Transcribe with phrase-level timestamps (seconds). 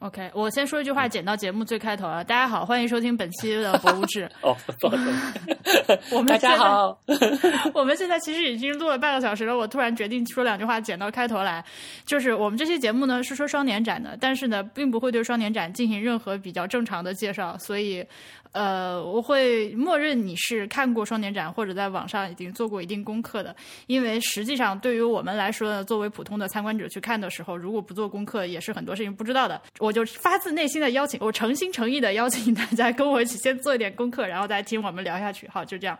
[0.00, 2.24] OK，我先说一句话，剪到节目最开头啊！
[2.24, 4.26] 大家好，欢迎收听本期的博物志。
[4.40, 5.58] 哦，不好意思，
[6.10, 6.98] 我们大家好，
[7.74, 9.56] 我们现在其实已经录了半个小时了。
[9.56, 11.64] 我突然决定说两句话，剪到开头来。
[12.04, 18.04] 就是我们这期节目呢是说双年展的，但是呢并不会对双年展进行任何比较正常的介绍，所以
[18.52, 23.54] 呃我会默认你是看过双年展或者在网上已经做过一定功课的。
[23.86, 29.60] 因为实际上对于我们来说呢，作为普通的参观者去看的时候，如果不做功课，也是很多事情不知道的。
[29.78, 35.48] 我就发自内心的邀请，我诚心诚意的邀请大家跟我一起先做一点功课，然后再听我们聊下去。
[35.52, 35.98] 好，就这样。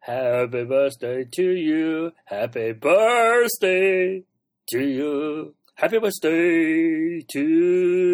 [0.00, 4.22] Happy birthday to you, Happy birthday
[4.66, 7.40] to you, Happy birthday to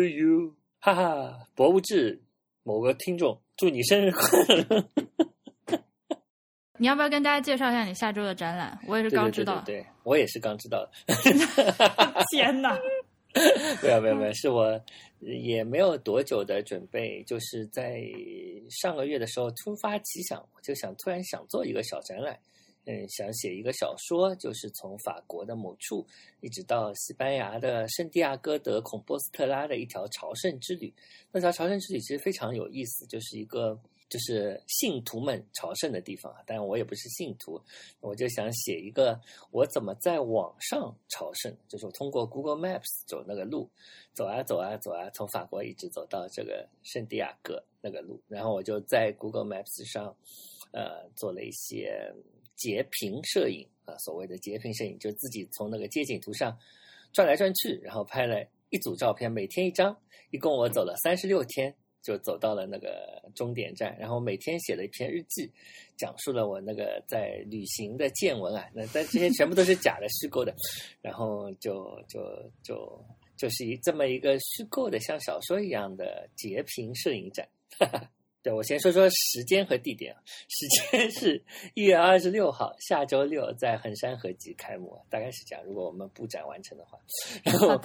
[0.07, 1.47] you，哈哈！
[1.55, 2.23] 博物志
[2.63, 4.29] 某个听众，祝你生日快
[4.69, 4.89] 乐！
[6.79, 8.79] 你要不要跟大家介绍一下你下周的展览？
[8.87, 9.61] 我也是刚知道。
[9.67, 10.91] 对我也是刚知道的。
[12.33, 12.79] 天哪！
[13.83, 14.81] 没有没有没有，是我
[15.21, 18.03] 也没有多久的准备，就是在
[18.69, 22.39] 上个月的时候突发奇想，我就想突然想做一个小展览，
[22.87, 26.07] 嗯，想写一个小说，就是从法国的某处
[26.41, 30.93] 一直到西班牙的圣地亚哥德孔波斯特拉的一条朝圣之旅。
[31.31, 33.81] 那条朝圣之旅其实非常有意思，就是一个。
[34.11, 37.59] 就是信徒们朝圣的地方，当然我也不是信徒，
[38.01, 39.19] 我就想写一个
[39.53, 43.71] 我怎么在网上朝圣，就是我通过 Google Maps 走那个路，
[44.13, 50.13] 走啊走啊走啊，从法国一直走到这个圣地亚哥那个路，然后我就在 Google Maps 上，
[50.73, 52.13] 呃，做了一些
[52.57, 56.59] 截屏摄影啊，所谓的截屏摄影，就自己从那个街景图上
[57.13, 59.97] 转来转去，然后拍了一组照片，每天一张，
[60.33, 61.73] 一共我走了三十六天。
[62.03, 65.51] 就走到了那个终点站，然后每天写了一篇日记，
[65.97, 68.69] 讲述了我那个在旅行的见闻啊。
[68.75, 70.55] 那但这些全部都是假的、虚构的，
[71.03, 72.21] 然后就就
[72.63, 73.05] 就
[73.37, 77.49] 就是一这么一个虚构的像小说一样的截屏摄影展。
[78.43, 80.17] 对我先说说时间和地点，
[80.49, 85.63] 时间是一月二十六号，下周六在衡山合集开幕，大概是这样。
[85.67, 86.99] 如果我们布展完成的话，
[87.45, 87.77] 然后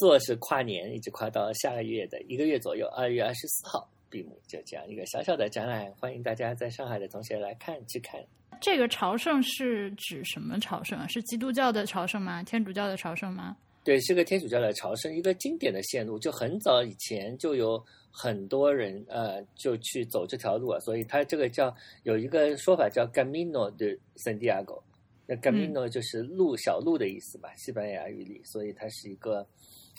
[0.00, 4.34] 做是跨年，一直跨到下个月的一个月左右，二月二十四号闭幕。
[4.48, 8.18] 就这样一个小小的展览，欢迎大家在上海的同学来看去看。
[8.62, 11.06] 这个朝圣是指什么朝圣啊？
[11.06, 12.42] 是基督教的朝圣吗？
[12.42, 13.54] 天主教的朝圣吗？
[13.84, 24.80] 对，是个天主教的朝圣，一个经典的线路，就很早以前就有很多人呃就去走这条路啊，所以它这个叫有一个说法叫 Camino de Santiago，
[25.26, 29.46] 那 Camino 就是路、小路的意思吧，西班牙语里，所以它是一个。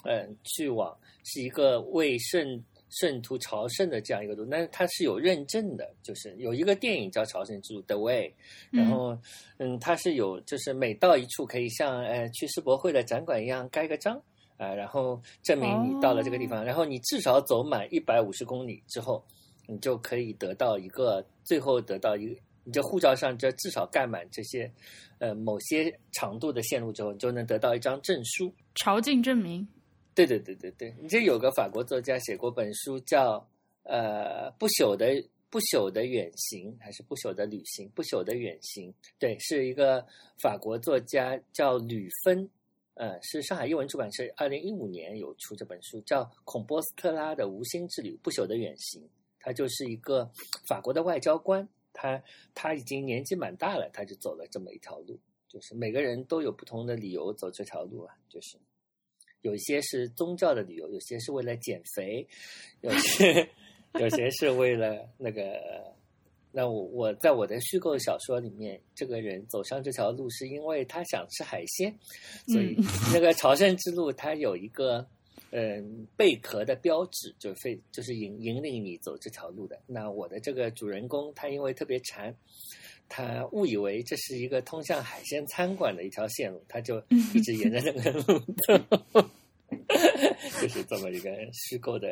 [0.04, 8.34] 嗯，去往是一个为圣圣徒朝圣的这样一个路，但是它是有认证的，就是有一个电影叫《朝圣之路》The Way，
[8.70, 9.16] 然后
[9.58, 14.16] 嗯，它是有就是每到一处可以像呃去世博会的展馆一样盖个章
[14.58, 19.24] 啊、呃，然后证明你到了这个地方，哦、然后你至少走满一百五十公里之后，
[19.66, 22.34] 你就可以得到一个最后得到一个。
[22.64, 24.70] 你这护照上这至少盖满这些，
[25.18, 29.66] 呃，某些长度的线路之后，你就能得到一张证书，朝觐证明。
[30.14, 33.46] 对对对对对，你这有个法国作家写过本书叫
[33.84, 35.06] 呃不朽的
[35.48, 38.92] 不朽的远行还是不朽的旅行不朽的远行？
[39.18, 40.06] 对，是一个
[40.40, 42.48] 法国作家叫吕芬，
[42.94, 49.02] 呃，是上海译文出版社二零一五年有出这本书，叫《孔波斯特拉的无心之旅：不朽的远行》。
[49.40, 50.30] 他就是一个
[50.66, 52.22] 法国的外交官，他
[52.54, 55.18] 他已经年纪蛮大了，他就走了这么一条路。
[55.48, 58.56] 就是每个人都有不同的理由走这条路啊，就是。
[59.42, 62.26] 有些是宗教的理由，有些是为了减肥，
[62.80, 63.48] 有些
[64.00, 65.92] 有些是为了那个。
[66.54, 71.90] 那我我在我的虚构小说里面，这个人走上这条路是因为他想吃海鲜，
[72.46, 72.76] 所以
[73.10, 75.06] 那个朝圣之路它有一个
[75.50, 79.80] 嗯贝壳的标志，就是非就是引引领你走这条路的。
[79.86, 82.36] 那我的这个主人公他因为特别馋。
[83.14, 86.98] 他误以为这是一个通向海鲜餐馆的一条线路，他就
[87.34, 89.28] 一直沿着那个路走，
[90.58, 92.08] 就是这么一个虚构的，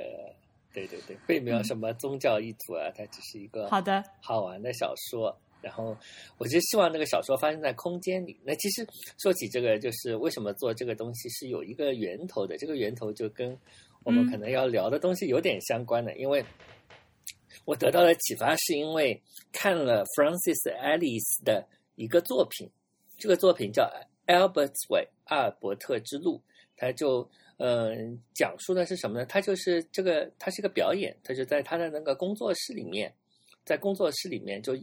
[0.75, 5.35] 对对对，并没有什么宗教意图啊，它只是一个好的好玩的小说。
[5.63, 5.97] 然后，
[6.37, 8.39] 我就希望那个小说发生在空间里。
[8.45, 8.87] 那其实
[9.17, 13.57] 说起这个，就是为什么做这个东西是有一个源头的，这个源头就跟
[14.05, 16.45] 我们可能要聊的东西有点相关的，因为。
[17.65, 19.21] 我得到的启发是因为
[19.53, 22.69] 看了 Francis Alice 的一个作品，
[23.17, 23.83] 这个作品叫
[24.27, 26.43] 《Albert's Way》阿尔伯特之路，
[26.77, 27.29] 它就
[27.59, 29.27] 嗯、呃、讲述的是什么呢？
[29.27, 33.15] 它就是这个，它是个表演，它就在他的那个工作室里面，
[33.65, 34.77] 在工作室里面就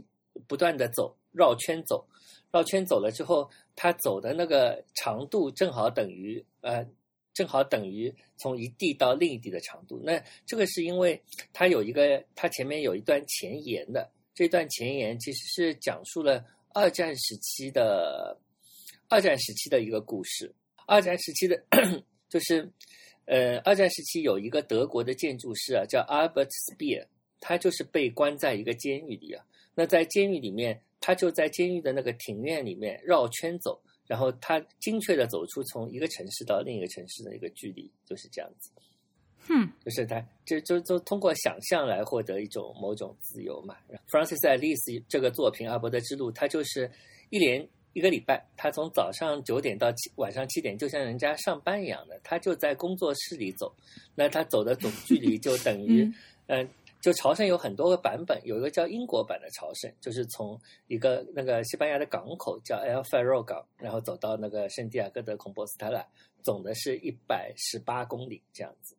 [0.47, 2.05] 不断的走，绕圈走，
[2.51, 6.87] 绕圈走了之后，他走的那个长度正好等于呃。
[7.37, 10.01] 正好等于从一地到另一地的长度。
[10.03, 11.21] 那这个是因为
[11.53, 16.43] 它有一个，它前面有一段前言的，这段前言其实是讲述了
[16.73, 18.35] 二战时期的
[19.07, 20.51] 二战时期的一个故事。
[20.87, 21.63] 二战时期的，
[22.27, 22.67] 就是
[23.25, 27.05] 呃，二战时期有一个德国的建筑师啊，叫 Albert Speer，
[27.39, 29.45] 他就是被关在一个监狱里啊。
[29.75, 33.79] 那在监狱里面，他就在监狱的那个庭院里面绕圈走。
[34.07, 38.71] 然后他精确的走出从一个城市到另一个城市的一个距离，就是这样子。
[39.49, 43.77] 嗯，就是他就就就通过想象来获得一种某种自由嘛。
[44.09, 46.89] Francis Alice 这个作品《阿伯的之路》，他就是
[47.29, 53.73] 一连一个礼拜，他从早上九点到七晚上七点，就像人家上班一样的，他就在工作室里走。
[54.15, 56.03] 那他走的总距离就等于
[56.47, 56.67] 嗯。
[57.07, 66.05] 就朝圣有很多个版本，有一个叫英国版的朝圣，就是从一个那个西班牙的港口叫 El Faro 港，然后走到那个圣地亚哥的孔波斯特拉，
[66.43, 68.93] 总的是一百十八公里这样子。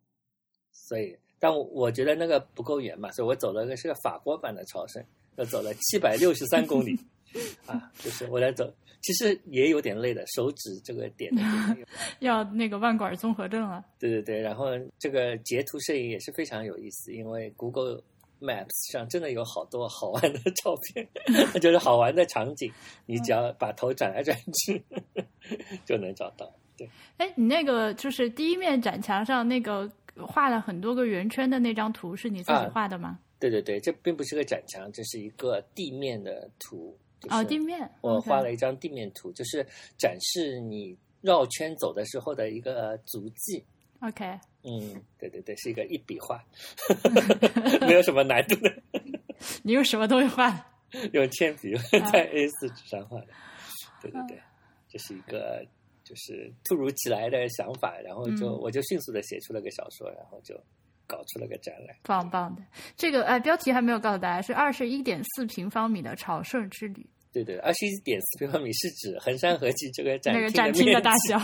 [0.73, 5.05] 所以，但我觉得那个不够远嘛，所以我走了个是个法国版的朝圣，
[5.37, 6.99] 又走了七百六十三公里
[7.69, 8.73] 啊，就是我在走。
[9.00, 11.33] 其实也有点累的，手指这个点
[12.21, 13.85] 要那个腕管综合症了。
[13.99, 14.67] 对对对，然后
[14.99, 18.03] 这个截图摄影也是非常有意思，因为 Google
[18.41, 21.09] Maps 上真的有好多好玩的照片，
[21.61, 22.71] 就是好玩的场景，
[23.06, 24.83] 你只要把头转来转去
[25.85, 26.53] 就能找到。
[26.77, 33.19] 对，哎，你那个就是第一面展墙上那个画了很多个圆圈的那张图，是你自己画的吗？
[33.41, 36.97] 对对对，这并不是个展墙，这是一个地面的图。
[37.31, 39.67] 哦，地面，我画了一张地面图，就是
[39.99, 43.65] 展示你绕圈走的时候的一个足迹。
[44.00, 44.25] OK，
[44.62, 46.41] 嗯，对对对，是一个一笔画，
[47.87, 48.73] 没有什么难度的。
[49.65, 50.50] 你用什么东西画
[50.93, 51.09] 的？
[51.12, 51.75] 用铅笔
[52.12, 53.26] 在 A 四纸上画的。
[54.00, 54.41] 对对对，
[54.88, 55.67] 这是一个
[56.05, 60.55] 就是突如其来的想法，然后就我就迅速的写出了个小说，然后就。
[61.09, 62.63] 搞出了个展览，棒棒的。
[62.97, 67.05] 这个哎，标题还没有告诉大家，是二十一点四平方米的朝圣之旅。
[67.33, 71.41] 对对，二十一点四平方米是指衡山合集这个展那个展厅的大小。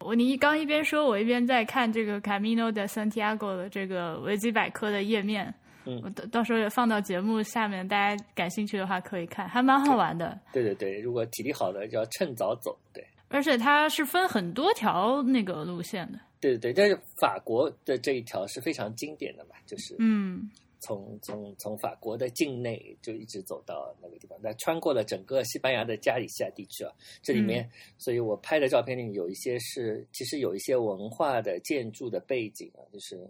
[0.00, 5.52] 我你刚一边说，我一边在看这个 Camino de Santiago 的这个维基百科的页面。
[5.84, 10.38] 嗯，我到到时候也放到节目下面，大家感兴趣的话可以看，还蛮好玩的。
[10.52, 12.78] 对对对，如果体力好的，就要趁早走。
[12.92, 16.18] 对，而且它是分很多条那个路线的。
[16.40, 20.48] 对对对，但是法国的这一条是非常经典的嘛，就是嗯，
[20.80, 26.92] 从从从法国的境内就一直走到那个地方，那穿过了整个西班牙的加里西亚地区啊，
[27.22, 27.68] 这里面，
[27.98, 33.28] 所以我拍的照片里有一些是，其实有一些文化的建筑的背景啊，就是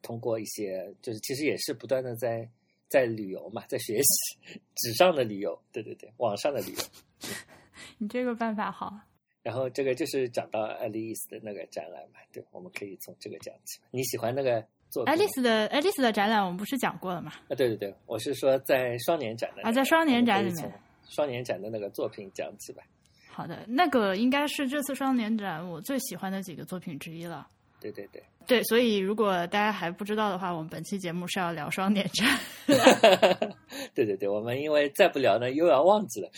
[0.00, 2.48] 通过一些，就是其实也是不断的在
[2.88, 4.38] 在旅游嘛，在学习
[4.76, 6.82] 纸上的旅游，对对对，网上的旅游，
[7.98, 8.98] 你这个办法好。
[9.42, 13.80] 然后这个就是讲到爱丽丝的那个展览嘛，对，我们可以从这个讲起。
[13.90, 17.32] 你喜欢那个作爱丽丝的爱丽丝的展览，我们不是讲过了吗？
[17.48, 20.70] 啊，对对对，我是说在双年展的啊，在双年展里面，
[21.08, 22.82] 双年展的那个作品讲起吧。
[23.30, 27.48] 好的，那个应该是这次双年展我最喜欢的几个作品之一了。
[27.80, 32.38] 对对对，对，所以如果大家还不知道的话，我们本期节目是要聊双年展。
[33.94, 36.30] 对对对，我们因为再不聊呢，又要忘记了，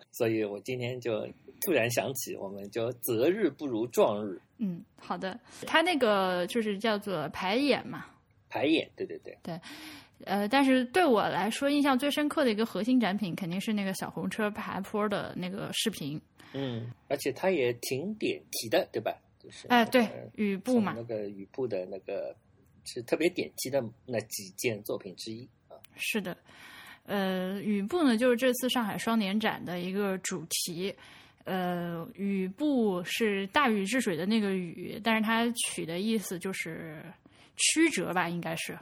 [0.12, 1.26] 所以我今天就。
[1.60, 4.40] 突然想起，我们就择日不如撞日。
[4.58, 5.38] 嗯，好的。
[5.66, 8.06] 他那个就是叫做排演嘛。
[8.48, 9.36] 排演，对对对。
[9.42, 9.60] 对，
[10.24, 16.20] 呃，但是对我来说，印象最深刻的一个核心展品，肯定是那个小红车爬坡的那个视频。
[16.54, 19.14] 嗯，而且它也挺点题的，对吧？
[19.38, 22.34] 就是，哎，对，雨布嘛，那个雨布的那个
[22.84, 25.76] 是特别点题的那几件作品之一啊。
[25.96, 26.36] 是的，
[27.04, 30.94] 呃，雨布呢，就是这次上海双年展的一个主题。
[31.48, 37.02] 呃，雨布是大禹治水的那个禹，但是它取的意思就是
[37.56, 38.76] 曲折吧，应该是。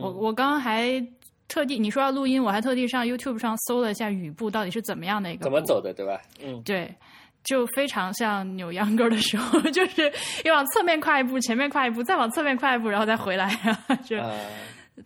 [0.00, 0.98] 我我刚刚还
[1.46, 6.18] 特地你说要录音，我还特地上 YouTube 上搜了一下雨布到底是怎么样的一个怎么走的，对吧？
[6.42, 6.92] 嗯，对，
[7.44, 10.10] 就非常像扭秧歌的时候，就是
[10.44, 13.48] 要往侧面跨一步，前面跨一步，再往侧面跨一步，然后再回来，
[14.02, 14.16] 就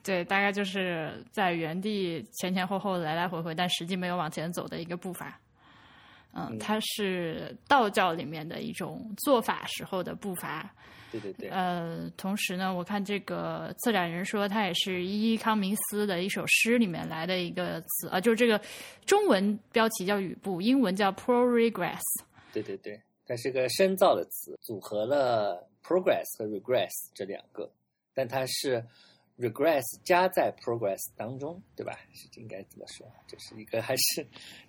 [0.02, 5.38] 对，大概就是在原地前前后后来来回回，但实际没有往前走的一个步伐。
[6.34, 10.74] 嗯，它是道教里面的一种做法时候的步伐。
[11.10, 11.50] 对对对。
[11.50, 18.58] 呃，同时呢，我看这个策展人说，它也是伊康明斯的一首诗里面来的一个词啊，就是这个
[19.04, 22.00] 中文标题叫雨步，英文叫 progress。
[22.50, 27.70] 对对对，它是个深造的词，组合了 progress 和 regress 这两个，
[28.14, 28.82] 但它是
[29.38, 31.92] regress 加在 progress 当中，对吧？
[32.14, 33.06] 是应该怎么说？
[33.26, 34.26] 就是一个还是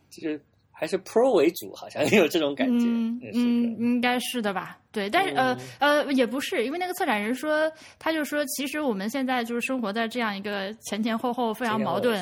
[0.09, 0.41] 就是。
[0.83, 2.85] 还还是 Pro 为主，好像有这种感觉。
[2.85, 4.77] 嗯嗯，应该是的吧？
[4.91, 12.21] 对，但是呃呃也不是，因为那个策展人说，他就说，其实我们现在就是生活在这样一个前前后后非常矛盾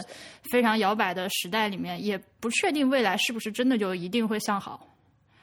[0.52, 4.88] 非常摇摆的时代里面，也不确定未来是不是真的就一定会向好。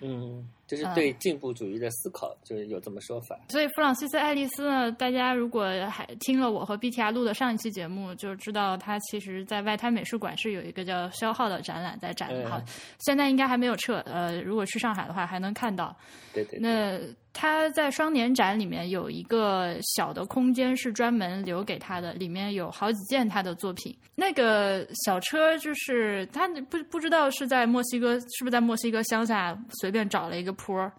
[0.00, 3.36] 嗯，就是对进步主义的思考，就是有这么说法。
[3.48, 12.62] 所以弗朗西斯·爱丽丝呢，大家如果还听了我和 BTR 录的上一期节目，就知道他其实在外滩美术馆是有一个叫“消耗”的展览在展，嗯好，
[12.98, 13.96] 现在应该还没有撤。
[14.04, 15.96] 呃，如果去上海的话，还能看到。
[16.34, 17.00] 对对对，那
[17.32, 23.96] 他在双年展里面有一个小的空间是专门留给他的，里面有好几件他的作品。
[24.14, 30.92] 那个小车就是他不不知道是在墨西哥，是不是在墨西哥乡下随便找了一个坡儿，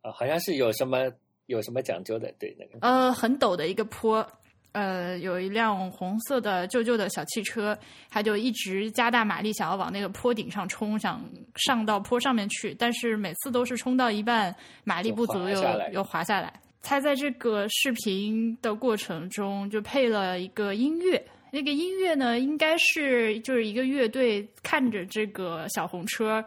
[0.00, 1.12] 啊，好像是有什么
[1.46, 2.78] 有什么讲究的，对那个。
[2.80, 4.26] 呃，很陡的一个坡，
[4.72, 7.76] 呃，有一辆红色的旧旧的小汽车，
[8.08, 11.22] 它就一直加大马力想要往那个坡顶上冲，想
[11.56, 14.54] 上到坡上面去，但是每次都是冲到一半，
[14.84, 16.52] 马力不足又又滑下来。
[16.84, 26.44] 他在这个视频的过程中就配了一个音乐，那个音乐呢，应该是就是一个乐队看着这个小红车，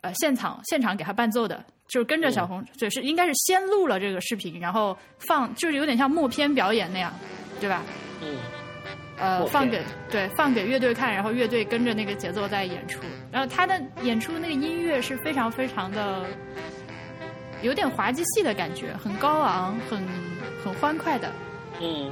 [0.00, 7.12] 呃，现场现场给他伴奏的，就是跟着小红，就，是应该是先录了这个视频，然后放，就是有点像默片表演那样，
[7.60, 7.82] 对吧？
[8.22, 8.36] 嗯，
[9.16, 13.00] 呃，放给对放给乐队看，然后乐队跟着那个节奏在演出，
[13.32, 16.24] 然后他的演出那个音乐是非常非常的
[17.62, 20.06] 有点滑稽戏的感觉，很高昂，很
[20.64, 21.32] 很欢快的。
[21.80, 22.10] 嗯，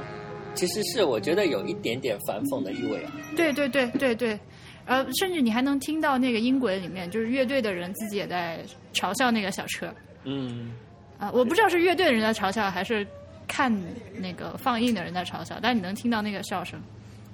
[0.53, 3.11] 其实是我觉得有一点点反讽的意味啊。
[3.35, 4.39] 对对对对对，
[4.87, 8.63] 呃，甚至你还能听到那个音轨里面，就是乐队的人自己也在
[8.93, 9.93] 嘲笑那个小车。
[10.23, 10.71] 嗯，
[11.19, 13.05] 啊、我不知道是乐队的人在嘲笑，还是
[13.47, 13.71] 看
[14.15, 16.81] 那个放映的人在嘲笑，但你能听到那个笑声。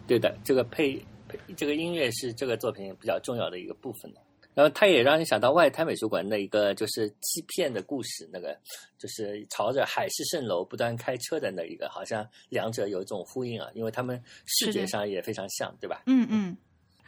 [0.07, 0.93] 对的，这个配
[1.27, 4.19] 配这个音乐是这个作品比较重要的一个部分的。
[4.55, 8.55] 然后它也让你想到外滩美术馆的一个就是欺骗的故事，那个
[8.99, 16.03] 就是朝着海市蜃楼不断开车的那一个，好像两者有一种呼应啊，因为他们视觉上也非常像，对吧？
[16.05, 16.55] 嗯嗯，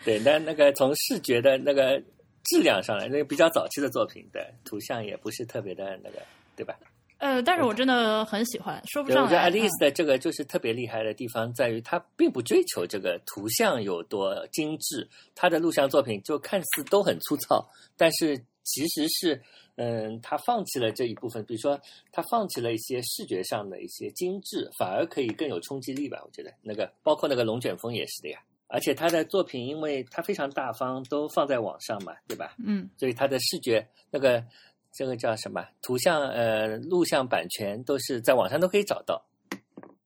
[0.04, 2.02] 对，那那个从视觉的那个
[2.44, 6.22] 质量上来，那个比较早期的作品的图像也不是特别的那个，
[6.56, 6.78] 对吧？
[7.18, 9.32] 呃，但是我真的很喜欢，说不对，我上来。
[9.32, 19.42] 觉得爱丽嗯丝的这个就是特别厉害的地方，在于她并不追求这个图像有多精致，她的录像作品就看似都很粗糙，但是其实是，
[19.78, 21.80] 嗯，他放弃了这一部分，比如说
[22.12, 26.22] 他放弃了一些视觉上的一些精致，反而可以更有冲击力吧？
[26.26, 28.40] 我觉得那个包括那个龙卷风也是的呀。
[28.68, 32.56] 而且他的作品，因为他非常大方，都放在网上嘛，对吧？
[32.58, 34.44] 嗯所以他的视觉那个
[34.92, 39.24] 这个叫什么图像呃录像版权都是在网上都可以找到，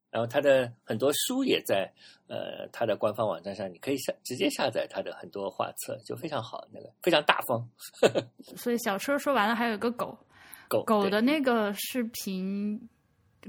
[0.10, 1.90] 然后他的很多书也在
[2.28, 7.70] 呃他的官方网站上，你可以下直接下载他的很多画册，就非常好，那个非常大方。
[8.58, 10.18] 所以小车说完了，还有一个狗，
[10.68, 12.90] 狗狗的那个视频，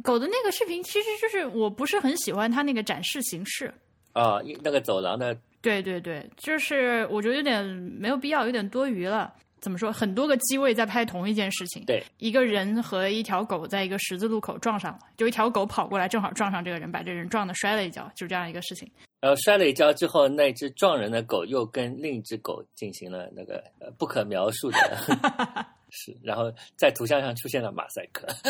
[0.02, 3.74] 狗的那个视频其实就是我不是很喜欢它那个展示形式。
[4.12, 9.32] 啊、一那个走廊的对对对，就是我觉得有点没有必要，有点多余了。
[9.60, 9.92] 怎么说？
[9.92, 18.90] 很多个机位在拍同一件事情，对，一个人和一条狗在一个十字路口撞上了，就一条狗跑过来，正好撞上这个人，把这人撞的摔了一跤，就这样一个事情。
[19.20, 28.26] 然后摔了一跤之后，那只撞人的狗又跟另一只狗进行了那个呃不可描述的是，然后在图像上出现了马赛克。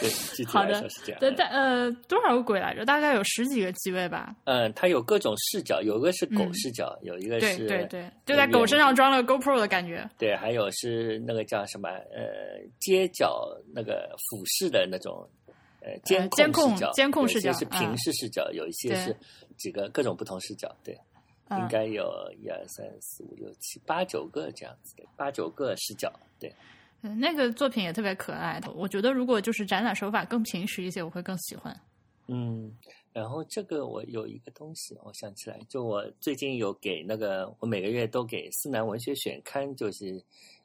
[0.00, 1.20] 对，具体来说是这样。
[1.20, 2.84] 对，但呃，多少个鬼来着？
[2.84, 4.34] 大概有十几个机位吧。
[4.44, 10.08] 嗯，它有各种视角，有个是狗嗯视角，有一个是对对，就在狗身上装了 GoPro 的感觉。
[10.18, 15.28] 对还有是那个叫什么呃街角那个俯视的那种
[15.80, 19.16] 呃监监控视角，监控视角是平啊视视角，有一些是
[19.56, 20.98] 几个各种不同视角，对，
[21.50, 22.10] 应嗯，该有
[22.40, 26.10] 一二三四五六七八九个这样子的，八九个视角，
[26.40, 26.50] 对，
[27.02, 28.58] 嗯那个作品也特别可爱。
[28.74, 31.78] 我觉得如果就是展览手法更平实一些，我会更喜欢。
[32.28, 32.74] 嗯，
[33.12, 40.18] 然后这个我有一个东西，我想起来，就我最近有给那个，我每个月都给思南文学选刊，就是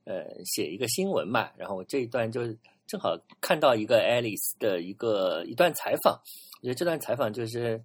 [0.05, 2.41] 呃写一个新闻嘛，然后我这一段就
[2.87, 6.17] 正好看到一个 Alice 的一个一段采访，
[6.61, 7.83] 我觉得这段采访就是。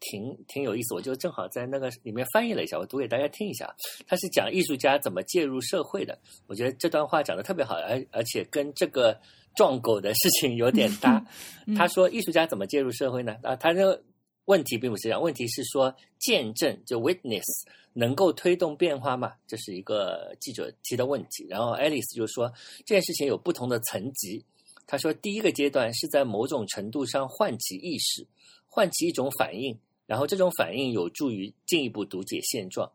[0.00, 3.72] 挺挺有意思，我就正好在那个里面翻译了一下，我读给大家听一下。
[4.06, 9.18] 他是讲艺术家怎么介入社会的，我觉得这段话讲的特别好，而而且跟这个
[9.54, 11.24] 撞狗的事情有点搭。
[11.66, 13.36] 嗯他说艺术家怎么介入社会呢？
[13.42, 14.02] 啊，他这个
[14.46, 17.44] 问题并不是这样，问题是说见证就 witness
[17.92, 19.34] 能够推动变化吗？
[19.46, 21.46] 这是一个记者提的问题。
[21.48, 22.50] 然后 Alice 就说
[22.86, 24.44] 这件事情有不同的层级。
[24.86, 28.26] 他说第一个阶段是在某种程度上唤起意识，
[28.68, 29.78] 唤起一种反应，
[30.10, 32.90] 然后这种反应有助于进一步读解现状。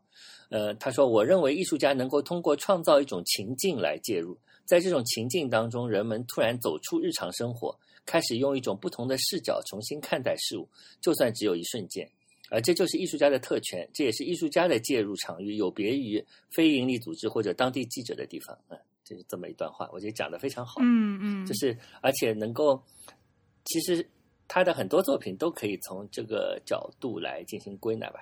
[0.50, 10.68] 呃，他说：“我认为艺术家能够通过创造一种情境来介入，在这种情境当中，人们突然走出日常生活，开始用一种不同的视角重新看待事物，
[11.00, 12.06] 就算只有一瞬间。
[12.50, 16.22] 而这就是艺术家的特权，这也是艺术家的介入场域有别于
[16.54, 20.82] 非营利组织或者当地记者的地方。”嗯，这是这么一段话，我觉得讲的非常好。
[20.82, 22.78] 嗯嗯，就是而且能够，
[23.64, 24.06] 其实
[24.48, 28.20] 他的很多作品都可以从这个角度来进行归纳吧。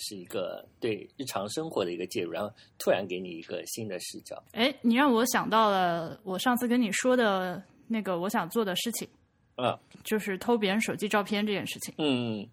[0.00, 2.48] 是一个对日常生活的一个介入，然后
[2.78, 4.40] 突然给你一个新的视角。
[4.52, 9.08] 哎，你让我想到了我上次跟你说的那个我想做的事情，
[9.56, 11.92] 啊，就是偷别人手机照片这件事情。
[11.98, 12.46] 嗯，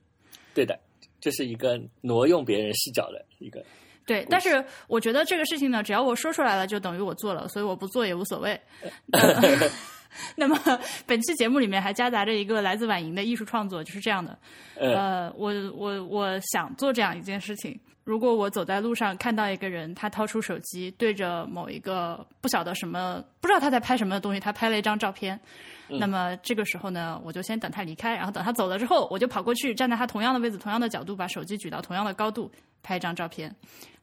[0.56, 0.80] 对的，
[1.22, 3.64] 这是一个挪用别人视角的一个。
[4.08, 8.60] 对，但是我觉得这个事情呢，只要我说出来了，就等于我做了，所以我不做也无所谓。
[10.36, 10.58] 那么
[11.06, 14.38] 本期节目里面还夹杂着一个来自婉莹的艺术创作，就是这样的。
[14.80, 17.80] 呃，我我我想做这样一件事情。
[18.04, 25.40] 如果我走在路上看到一个人，他掏出手机对着某一个不晓得什么、不知道他在拍什么的东西，他拍了一张照片。
[25.88, 32.52] 那么这个时候呢，我就先等他离开，然后等他走了之后，我就跑过去，站在他同样的位置、同样的角度，把手机举到同样的高度，
[32.84, 33.54] 拍一张照片。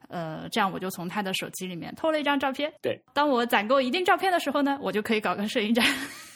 [0.09, 2.71] 呃，这样我就从他的手机里面偷了一张照片。
[2.81, 5.85] 对，当我攒够一定照片的时候呢，我就可以搞个摄影展。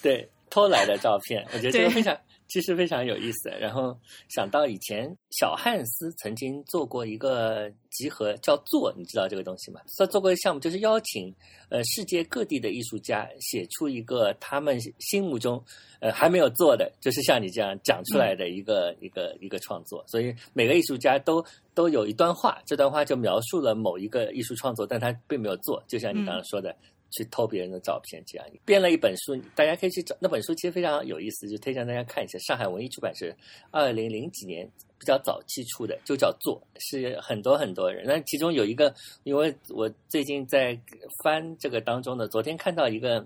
[0.01, 2.17] 对，偷来的照片，我觉得这个非常。
[2.47, 3.97] 其实非常有意思，然后
[4.29, 9.81] 想到以前小汉斯曾经做过一个集合，叫做你知道这个东西吗？
[9.97, 11.33] 他做过一个项目，就是邀请
[11.69, 15.61] 呃世界各地的艺术家写出一个他们心目中
[15.99, 20.03] 呃还没有做的，就是像你这样讲出来的一个一个一个创作。
[20.07, 26.75] 所以每个艺术家都都有一段话，这段话就描述了某一个艺术创作，但他并没有做，就像你刚刚说的。
[27.11, 30.15] 去偷别人的照片，这样编了一本书，大家可以去找。
[30.19, 32.37] 那本书其实非常有意思，就推荐大家看一下。
[32.39, 33.33] 上海文艺出版社
[33.71, 38.05] 二零零几年比较早期出的，就叫做，是很多很多人。
[38.05, 40.79] 那其中有一个，因为我最近在
[41.23, 43.25] 翻这个当中呢，昨天看到一个。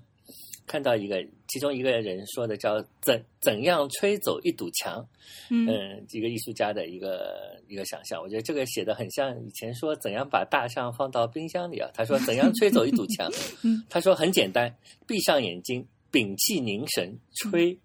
[0.72, 5.06] 看到一个，其中一个人说的叫“怎怎样吹走一堵墙”，
[5.52, 5.68] 嗯，
[6.12, 11.92] 一个艺术家的一个一个想象，我觉得这个写的很像以前说怎样把大象放到冰箱里啊。
[11.94, 13.30] 他说 怎样吹走一堵墙，
[13.92, 14.74] 他说很简单，
[15.06, 17.78] 闭上眼睛，屏气凝神，吹。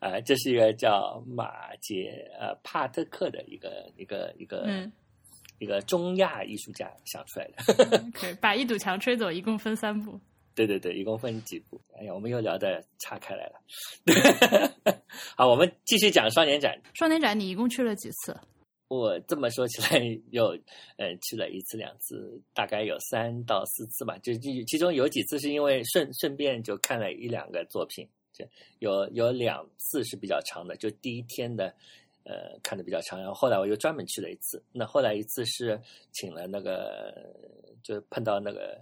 [0.00, 4.66] 啊，这是一个叫马杰呃帕特克的一个一个一个。
[5.58, 10.20] 一个中亚艺术家想出来的，可以把一堵墙吹走，一共分三步。
[10.54, 11.80] 对对对，一共分几步？
[11.98, 15.02] 哎呀，我们又聊的岔开来了。
[15.34, 16.78] 好，我们继续讲双年展。
[16.92, 18.36] 双年展，你一共去了几次？
[18.88, 19.98] 我这么说起来，
[20.30, 20.48] 有
[20.98, 24.18] 呃去了一次两次，大概有三到四次吧。
[24.18, 24.34] 就
[24.66, 28.44] 其中有几次是因为顺顺便就看了一两个作品，就
[28.80, 31.74] 有有两次是比较长的，就第一天的。
[32.24, 34.62] 呃，看的比较长，然后后来我又专门去了一次。
[34.72, 35.80] 那后来一次是
[36.12, 37.14] 请了那个，
[37.82, 38.80] 就碰到那个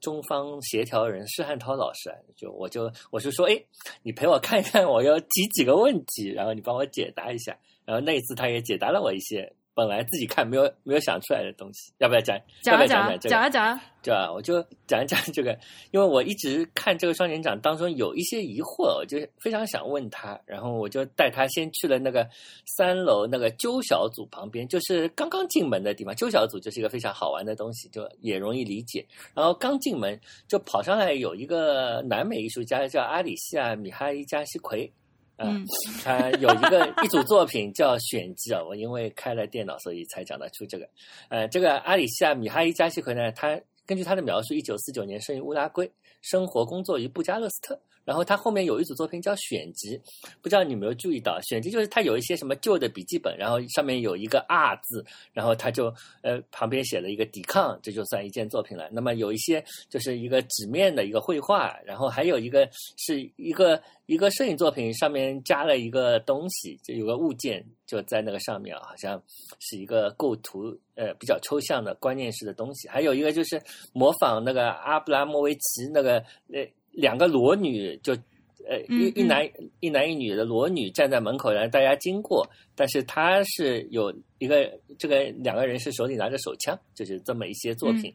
[0.00, 3.62] 中方协调人施汉涛老师，就我就我就说，哎，
[4.02, 7.58] 你陪我看一看，我要提几个问题，然后你帮我解答一下。
[7.84, 9.52] 然后那一次他也解答了我一些。
[9.74, 12.40] 本来自己看没有没有想出来的东西，要不要讲？
[12.62, 14.32] 讲啊讲讲啊讲，对吧？
[14.32, 15.58] 我就讲一讲这个，
[15.90, 22.28] 因为我一直看这个双年展当中有一些疑惑，我就非常想问他，然后我就带他先去了那个
[22.76, 26.14] 三楼那个鸠小组旁边，就是刚刚进门的地方。
[26.14, 29.04] 鸠小组就是一个非常好玩的东西，就也容易理解。
[29.34, 34.92] 然后刚进门就跑上来有一个南美艺术家叫阿里西亚米哈伊加西奎。
[35.36, 35.64] 嗯，
[36.02, 40.88] 他有一个 一组作品叫选集啊，我因为开了电脑，所以才讲得出这个。
[41.28, 45.90] 呃，这个阿里西亚米哈伊加西奎呢，他根据他的描述，一九四九年生于乌拉圭，
[46.22, 47.80] 生活工作于布加勒斯特。
[48.04, 50.00] 然后他后面有一组作品叫选集，
[50.42, 51.40] 不知道你有没有注意到？
[51.40, 58.88] 选集就是他有一些什么旧的笔记本，然后上面有一个 R 字，然后他就呃旁边写了一个抵抗，这就算一件作品了。
[58.92, 69.22] 那么有一些就是一个纸面的一个绘画，然后还有一个是一个一个摄影作品，上面加了一个东西，就有个物件就在那个上面，好像
[69.60, 72.86] 是一个构图呃比较抽象的观念式的东西。
[72.88, 73.60] 还有一个就是
[73.92, 76.18] 模仿那个阿布拉莫维奇那个
[76.52, 76.66] 呃。
[76.94, 78.12] 两个裸女就，
[78.66, 79.46] 呃，一一男
[79.80, 82.48] 一男一女的裸女站在门口，然后大家经过。
[82.74, 88.14] 但是他是有一个这个两个人是手里拿着手枪，就是这么一些作品。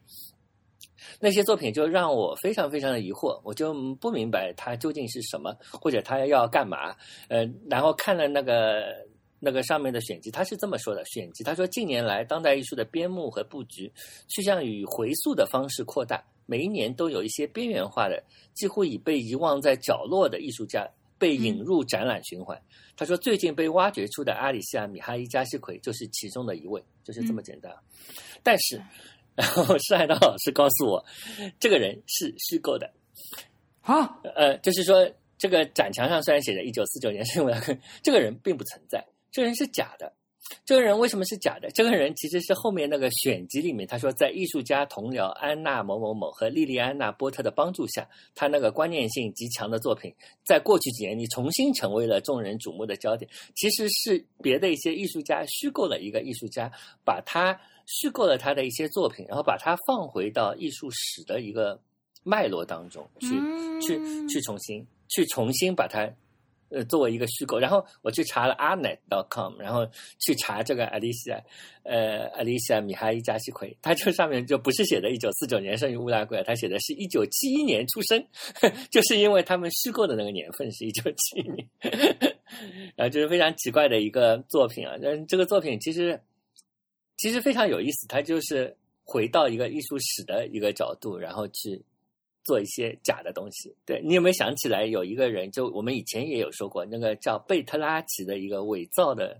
[1.19, 6.95] 那些作品就让我非常非常的疑惑，我就不明白他究竟是什么，或者他要干嘛。
[7.29, 8.95] 呃，然后看了那个
[9.39, 13.91] 那个上面的选集，他是这么说的：选集他说，近年来当代艺术的编目和布局
[14.27, 16.21] 趋向于回溯的方式扩大。
[16.49, 18.23] 每一年都有一些边缘化的、
[18.55, 22.59] 几乎已被遗忘在角落的艺术家被引入展览循环。
[22.97, 27.71] 他说，最近被挖掘出的阿里西亚米哈伊加西奎就是其中的一位，就是这么简单。
[28.41, 28.81] 但是，
[29.35, 31.05] 然后施海涛老师告诉我，
[31.59, 32.91] 这个人是虚构的。
[33.81, 35.07] 啊，呃，就是说，
[35.38, 40.12] 这个展墙上虽然写着一九四九年生的，这个人并不存在，这个人是假的。
[40.65, 41.69] 这个人为什么是假的？
[41.71, 53.29] 这个人其实是后面那个选集里面，他说在艺术家同僚安娜某某某和莉莉安娜波特的帮助下，他那个观念性极强的作品，在过去几年里重新成为了众人瞩目的焦点。
[53.55, 56.71] 其实是别的一些艺术家虚构了一个艺术家，
[57.03, 61.79] 把他虚构了他的一些作品，然后把它放回到艺术史的一个
[62.23, 63.27] 脉络当中去，
[63.81, 66.12] 去去重新去重新把它。
[66.69, 69.86] 呃，作为一个虚构，然后我去查了 arnet.com，然后
[70.19, 71.41] 去查这个阿丽西亚，
[71.84, 78.23] 呃，阿丽西亚米哈伊加西奎，他这上面就不是写的1949年生于乌拉圭，他写的是1971年出生，
[78.91, 81.67] 就是因为他们虚构的那个年份是一九七一年，
[82.95, 86.21] 然后就是非常奇怪的一个作品啊，但这个作品其实
[87.17, 91.82] 其实非常有意思，它就是回到一个艺术史的一个角度，然后去。
[92.43, 95.52] 做一些假的东西，对你有没有想起来有一个人？
[95.52, 99.39] 就我们以前也有说过，那个叫贝特拉奇的一个伪造的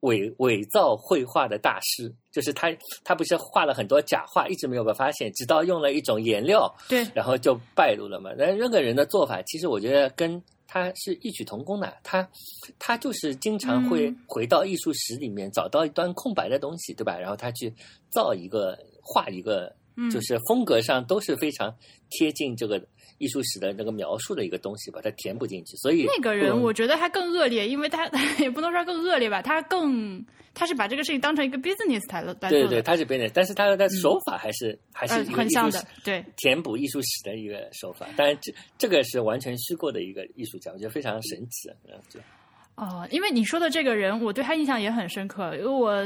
[0.00, 8.32] 伪伪造绘画的大师，就是他，他不是画了很多假画，一直没有被发现，直到用了一种颜料，对，然后就败露了嘛。
[8.36, 11.96] 那那个人的做法，其实我觉得跟他是异曲同工的。
[12.02, 12.28] 他
[12.78, 17.16] 他就是经常会回到艺术史里面找到一段空白的东西，对吧？
[17.18, 17.72] 然后他去
[18.10, 19.74] 造一个画一个。
[20.10, 21.74] 就是风格上都是非常
[22.10, 22.82] 贴近这个
[23.18, 25.76] 艺术史的那个描述的一个东西，把它填补进去。
[25.76, 28.08] 所以那个人，我觉得他更恶劣，因为他
[28.40, 30.24] 也不能说更恶劣吧，他更
[30.54, 38.06] 他是把这个事情当成一个 business 来来对对，他是 business，但是他的手法还是还是很像的，对，填补艺术史的一个手法。
[38.16, 41.70] 当然，这这个是完全虚构的一个艺术家，我觉得非常神奇。
[41.88, 42.22] 嗯
[42.74, 46.04] 哦，因为你说的这个人，我对他印象也很深刻，因为我。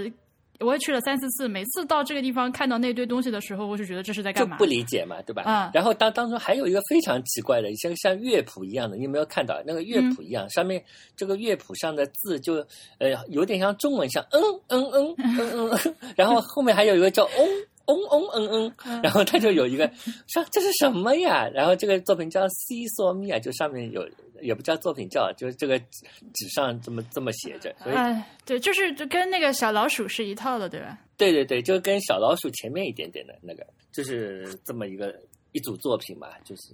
[0.61, 4.57] 我也去了三四次，每次到这个地方看到那堆东西的时候，我就觉得这是在干嘛？
[4.57, 5.42] 就不理解嘛，对吧？
[5.47, 5.71] 嗯。
[5.75, 10.49] 然后当当中还有一个非常奇怪的，像像乐谱一样的，你有没有看到那个乐谱一样？
[10.51, 10.83] 上面
[11.16, 12.55] 这个乐谱上的字就
[12.99, 17.49] 呃有点像中文，像嗯嗯嗯嗯嗯，然后后面还有一个叫嗡
[17.87, 19.90] 嗡嗡嗯嗯，然后他就有一个
[20.27, 21.49] 说这是什么呀？
[21.49, 24.07] 然后这个作品叫《西索米亚》，就上面有。
[24.42, 27.75] 也不叫作品叫，就是这个纸上这么这么写着。
[27.87, 30.99] 哎，对，就是就跟那个小老鼠是一套的，对吧？
[31.16, 35.18] 对对对，就跟小老鼠前面一点点的那个，就是这么一个
[35.53, 36.64] 一组作品嘛，就是，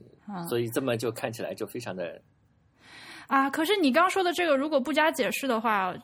[0.48, 2.20] 所以这么就看起来就非常的。
[3.28, 5.94] 啊，可是你刚说的这个，如果不加解释的话。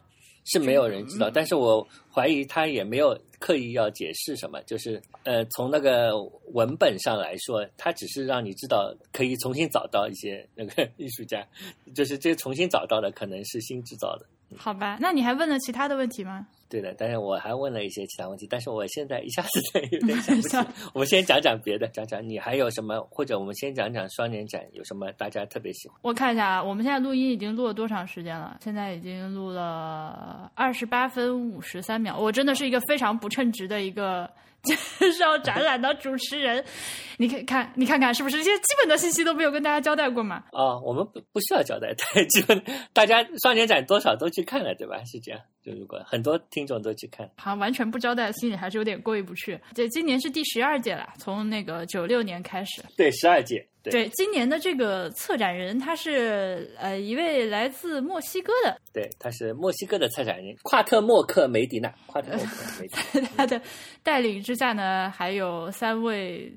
[0.44, 6.22] 是没有人知道，但是我怀疑他也没有刻意要解释什么，就是呃，从那个
[6.52, 11.46] 文本上来说，它只是让你知道可以重新找到一些那个艺术家，
[11.94, 14.26] 就是这重新找到的可能是新制造的。
[14.56, 16.46] 好吧，那你还问了其他的问题吗？
[16.70, 20.56] 对的，但是我还问了一些其他问题，但是我现在一下子有点想不起。
[20.92, 25.98] 我们先讲讲别的，讲讲你还有什么，或者我们先讲讲双年展有什么大家特别喜欢。
[26.02, 28.58] 我看一下啊，我们现在录音已经录了多长时间了？
[28.62, 32.18] 现在已经录了二十八分五十三秒。
[32.18, 34.30] 我真的是一个非常不称职的一个。
[34.64, 34.74] 介
[35.12, 36.62] 绍展览的主持人，
[37.16, 40.44] 你看看，你看看，是不是这些基本的信息都没有跟大家交代过嘛？
[40.52, 44.96] 啊，我们不不需要交代，对基本，大家双年展多少都去看了，对吧？
[45.04, 49.58] 是这样，就如果很多听众都去看，好，完全不交代，心里还是有点过意不去。
[49.74, 53.66] 对，今年是第十二届了，从那个九六年开始，对，十二届。
[53.90, 63.60] 对，今年的这个策展人他是呃一位来自墨西哥的，对，他是墨西哥的策展人夸特莫克梅迪纳，夸特莫克梅迪纳 他的
[64.02, 66.52] 带领之下呢，还有三位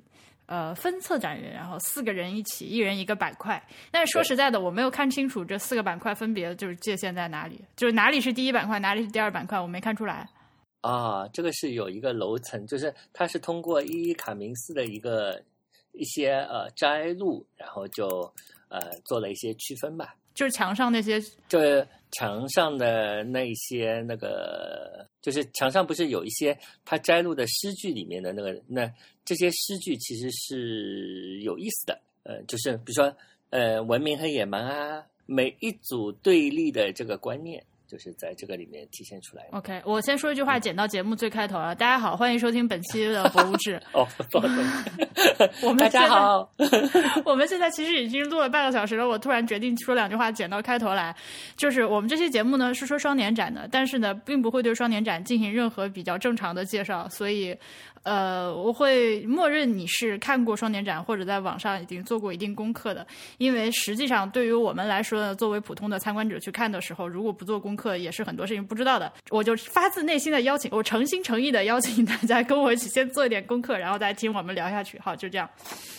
[0.46, 3.62] 呃分策展人，然后四个人一起，一人一个板块。
[3.91, 10.28] 但是说实在的，我没有看清楚这四个板块分别就是界限在哪里，就是哪里是第一板块，哪里是第二板块，我没看出来。
[10.82, 15.41] 啊，这个是有一个楼层，就是它是通过伊伊卡明斯的一个。
[15.93, 18.08] 一些呃摘录，然后就
[18.69, 20.15] 呃做了一些区分吧。
[20.34, 28.89] 就是墙上那些，就是墙上的那些那个，就是墙上不是有一些他摘录的诗句里面的那个，那
[29.25, 31.99] 这些诗句其实是有意思的。
[32.23, 33.13] 呃，就是比如说
[33.49, 37.63] 呃文明和野蛮啊，每一组对立的这个观念。
[37.91, 39.43] 就是在这个里面体现出来。
[39.51, 41.75] OK，我先说一句话，剪到节目最开头啊！
[41.75, 43.75] 大家好，欢迎收听本期的博物志。
[43.91, 46.49] 哦，不好意思我们大家好，
[47.25, 51.13] 我们现在其实已经录了半个小时了，我突然决定说两句话，剪到开头来。
[51.58, 57.54] 就是我们这期节目呢是说双年展的，但是呢并不会对双年展进行任何比较正常的介绍，所以
[58.04, 63.06] 呃我会默认你是看过双年展或者在网上已经做过一定功课的，
[63.38, 69.12] 因为实际上对于我们来说呢，作为普通的参观者去看的时候，如果不做功课，也是很多事情不知道的。
[69.30, 75.00] 我就发自内心的邀请，我诚心诚意的邀请大家跟我一起先做一点功课，然后再听我们聊下去。
[75.00, 75.50] 好，就这样。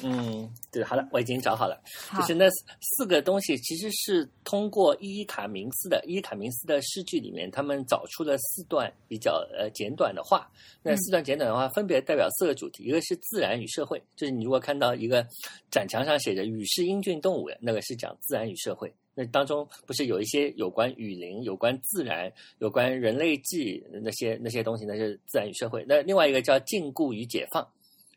[0.03, 10.49] 嗯，对，好了，我已经找好了，好就是那四四个东西其实是通过伊伊卡明斯的伊伊卡明斯的诗句里面，他们找出了四段比较呃简短的话。
[10.83, 15.27] 那四段简短的话分别代表四个主题，一个是自然与社会，就是你如果看到一个
[15.71, 18.93] 展墙上写着“雨是英俊动物”，的那个是讲自然与社会。
[19.15, 25.85] 那当中不是有一些有关雨林、有关自然、有关人类纪那些那些东西，那是自然与社会。
[25.87, 27.67] 那另外一个叫禁锢与解放。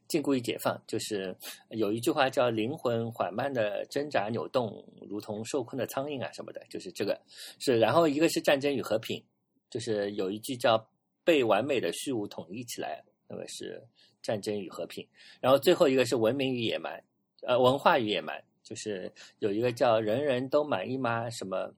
[0.08, 1.36] 禁锢与解放，就是
[1.70, 7.20] 有一句话叫“灵魂缓慢的挣扎扭动，如同受困的苍蝇啊什么的”，就是这个
[7.58, 7.80] 是。
[7.80, 9.20] 然后一个是战争与和平，
[9.68, 10.88] 就是有一句叫
[11.26, 13.82] “被完美的事物统一起来”，那个是
[14.22, 15.08] 战争与和平。
[15.40, 17.04] 然后最后一个是文明与野蛮，
[17.42, 21.74] 呃，文化与野蛮，就是有一个叫“人人都满意吗”什么。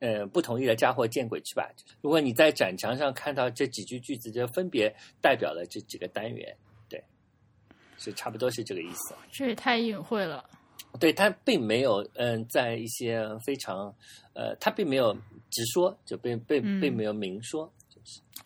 [0.00, 1.70] 呃，不同意的家伙见鬼去吧！
[2.00, 6.52] 如果你在展墙上看到这几句句子，就分别代表了这几个单元。
[6.88, 7.00] 对
[7.96, 9.14] 是差不多是这个意思。
[9.30, 10.44] 这也太隐晦了。
[10.98, 13.94] 对他并没有，嗯，在一些非常，
[14.34, 15.14] 呃，他并没有
[15.48, 17.77] 直说，就并并嗯并没有明说，就是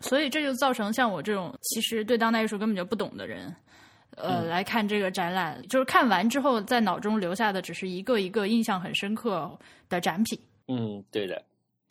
[0.00, 3.54] 所以这就造成像我这种其实对当代艺术根本就不懂的人，
[4.16, 4.48] 呃，嗯。
[4.48, 9.50] 来看这个展览，就是看完之后在脑中留下的只是一个一个印象很深刻
[9.88, 10.38] 的展品。
[10.68, 11.42] 嗯，对的，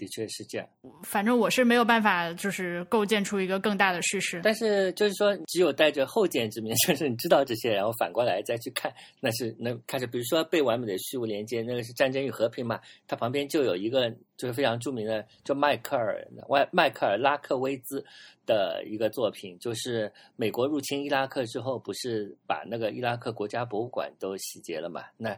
[0.01, 0.67] 的确是这样。
[1.03, 4.41] 反正我是没有办法，就是构建出一个更大的事实。
[4.43, 18.03] 但是就是说，只有带着后见之明， 就是你知道这些，然后反过来再去看，那是那看着，比如说被完美的事物连接，那个是《战争与和平》嘛，它旁边就有一个就是非常著名的，就迈克尔外迈克尔拉克威兹
[18.47, 25.03] 的一个作品，就是美国入侵伊拉克之后，不是把那个伊拉克国家博物馆都洗劫了嘛？
[25.15, 25.37] 那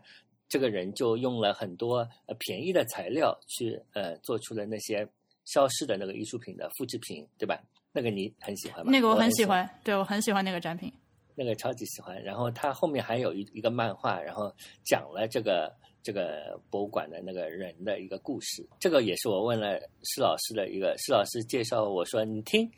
[0.53, 5.03] 这个人就用了很多呃便宜的材料去呃做出了那些
[5.45, 7.59] 消失的那个艺术品的复制品，对吧？
[7.91, 8.91] 那个你很喜欢吗？
[8.91, 10.93] 那个我很很喜，欢，对我很喜欢那个展品。
[11.33, 12.21] 那个超级喜欢。
[12.21, 14.53] 然后他后面还有一一个漫画，然后
[14.85, 18.63] 讲了这个这个博物馆的那个人的一个故事。
[18.79, 22.69] 这个也是我问了施老师的一个，施老师介绍我说你听。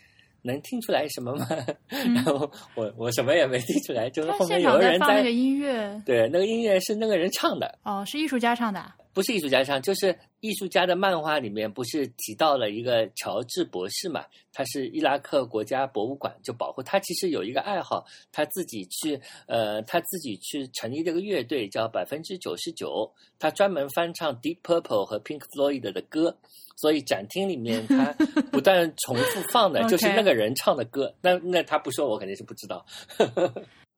[0.45, 1.47] 能听出来什么吗？
[1.89, 8.95] 然后我我什么也没听出来，就是后面有个人在放那个音乐，对那个音乐是那个人唱的，哦，是艺术家唱的啊。
[9.15, 14.25] 不是艺术家唱，就是艺术家的漫画里面不是提到了一个乔治博士嘛？
[14.51, 26.37] 他是伊拉克国家博物馆就保护他，其实有一个爱好，他自己去呃，他自己去成立这个乐队叫百分之九十九，他专门翻唱 Deep Purple 和 Pink Floyd 的歌。
[26.77, 28.11] 所以展厅里面 他
[28.51, 31.15] 不断重复放的就是那个人唱的歌。
[31.21, 32.85] 那那他不说，我肯定是不知道。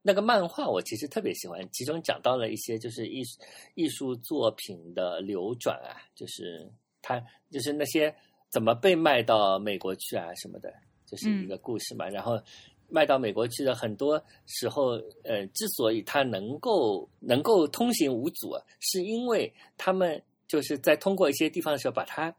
[0.08, 3.41] 那个漫画我其实特别喜欢，其中讲到了一些就是艺术
[3.76, 6.65] 艺术作品的流转啊，就是
[7.02, 8.15] 它就是那些
[8.50, 10.74] 怎么被卖到美国去啊什么的，
[11.06, 12.08] 就是一个故事嘛。
[12.08, 12.41] 然后
[12.88, 14.91] 卖到美国去的很多时候，
[15.26, 22.34] 呃，之所以它能够能够通行无阻啊，是因为他们就是在通过一些地方的时候把它。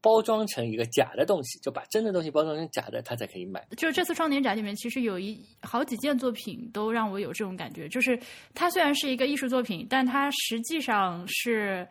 [0.00, 3.64] 包装成一个假的东西，就把真的东西包装成假的，他才可以买。
[3.76, 8.18] 就是这次双年展里面，其实有一好几件作品都让我有这种感觉，就是
[8.54, 11.86] 它虽然是一个艺术作品，但它实际上是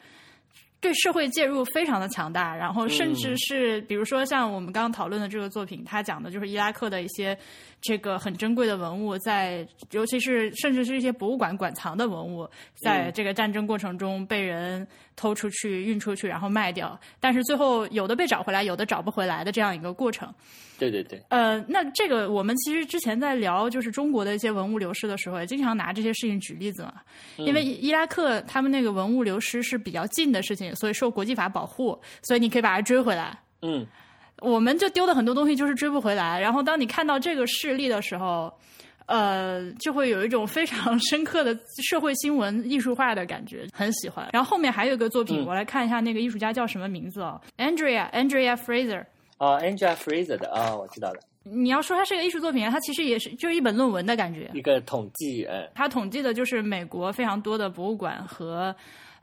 [0.82, 7.38] 对社会介入非常的强大，然后甚至是、比如说像我们刚刚讨论的这个作品，它讲的就是伊拉克的一些
[7.80, 12.50] 这个很珍贵的文物在，尤其是甚至是一些博物馆馆藏的文物，
[12.84, 20.34] 在这个战争过程中被人偷出去、运出去，然后卖掉，但是最后有的被找回来，有的找不回来的这样一个过程。
[20.80, 26.96] 对对对，呃，那这个我们其实之前在聊就是中国的一些文物流失的时候，也经常拿这些事情举例子嘛。
[27.38, 33.38] 因为伊拉克他们那个文物流失是比较近的事情，所以受国际法保护，所以你可以把它追回来。
[33.62, 33.86] 嗯，
[34.40, 36.40] 我们就丢的很多东西就是追不回来。
[36.40, 38.52] 然后当你看到这个事例的时候，
[39.06, 41.58] 呃，就会有一种非常 深刻的
[41.90, 44.30] 社会新闻艺术化的感觉，很喜欢。
[44.32, 49.04] 然后后面还有一个作品，嗯我来看一下那个艺术家叫什么名字哦，Andrea Andrea Fraser。
[49.38, 54.48] 哦，Angela Fraser 的啊、我知道了，你要说它是个艺术作品，它其实也是就是一本论文的感觉。
[54.54, 58.76] 一个统计，嗯它统计的就是美国非常多的博物馆和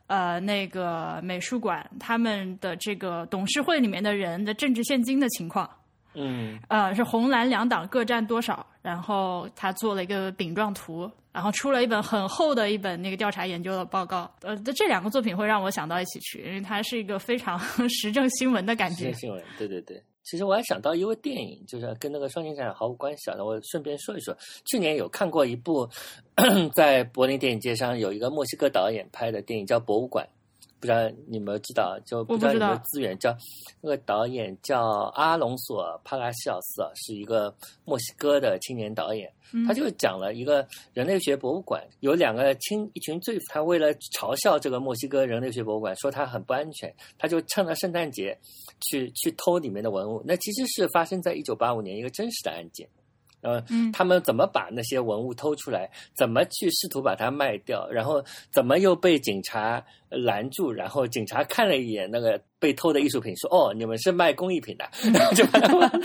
[0.09, 5.71] 呃那个美术馆他们的这个董事会里面的人的政治现金的情况。
[6.15, 8.67] 嗯呃，是红蓝两党各占多少？
[8.83, 14.29] 然后他做了一个饼状图，然后出了一本很厚的一本那个调查研究的报告。
[14.43, 17.57] 呃，这两个作品会让我想到一起去，因为它是一个非常
[17.89, 19.15] 时政新闻的感觉时政。
[19.21, 20.03] 新闻，对对对。
[20.31, 23.35] 其实我还想到一位电影，就是跟那个双年展毫无关系啊。
[23.39, 24.37] 那我顺便说一说，
[24.67, 25.89] 去年有看过一部
[26.77, 30.23] 在柏林电影节上有一个墨西哥导演拍的电影，叫《博物馆》，
[30.81, 31.99] 不知道你们知道？
[32.07, 33.37] 就不知道有没有资源，叫
[33.81, 34.81] 那个导演叫
[35.15, 39.31] 阿隆索·帕拉西奥斯啊，是一个墨西哥的青年导演。
[39.67, 48.39] 他就讲了一个人类学博物馆，有两个青一群罪犯，他为了嘲笑这个墨西哥人类学博物馆，说它很不安全，他就趁着圣诞节
[48.81, 50.23] 去去偷里面的文物。
[50.27, 52.87] 那其实是发生在一九八五年一个真实的案件。
[53.41, 55.91] 呃，嗯他们怎么把那些文物偷出来？
[56.17, 57.89] 怎么去试图把它卖掉？
[57.91, 60.73] 然后怎么又被警察拦住？
[60.73, 64.89] 然后警察看了一眼那个被偷的艺术品，说：“哦，你们是卖工艺品的。
[65.15, 66.01] ”然后就把它卖掉。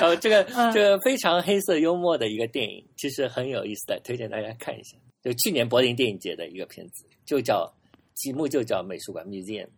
[0.00, 4.96] 然后这个 嗯这个非常黑色幽默的一个电影，其实很有意思的，推荐大家看一下。
[5.22, 7.72] 就去年柏林电影节的一个片子，就叫
[8.16, 9.68] 题目就叫美术馆 museum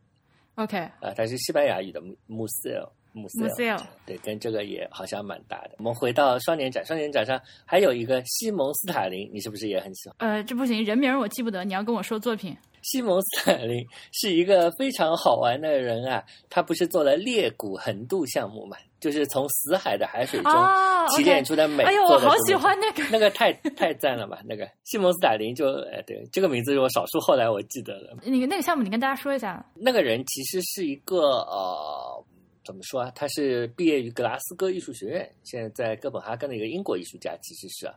[0.55, 2.89] OK，啊，它是西班牙语的 museo。
[3.15, 5.71] Museo Museo 对，跟这个也好像蛮搭的。
[5.79, 10.17] 我们回到双年展，双年展上还有一个西蒙斯塔林，你是不是也很喜欢？
[10.19, 12.57] 呃，这不行，人名我记不得，你要跟我说作品。
[12.83, 23.03] 西蒙斯塔林是一个非常好玩的人啊，他不是做了裂谷横渡项目嘛，就是从死海的海水中哦提炼出的镁哎呦，我好喜欢那个。
[23.11, 24.41] 那个太太赞了吧！
[24.45, 28.15] 那个西蒙斯塔林就哎对，这个名字是我少数后来我记得了。
[28.23, 29.65] 那个那个项目，你跟大家说一下。
[29.75, 32.25] 那个人其实是一个呃，
[32.65, 33.13] 怎么说啊？
[33.15, 37.95] 他是毕业于格拉斯哥艺术学院，现在在哥本哈根的一个英国艺术家，其实是啊，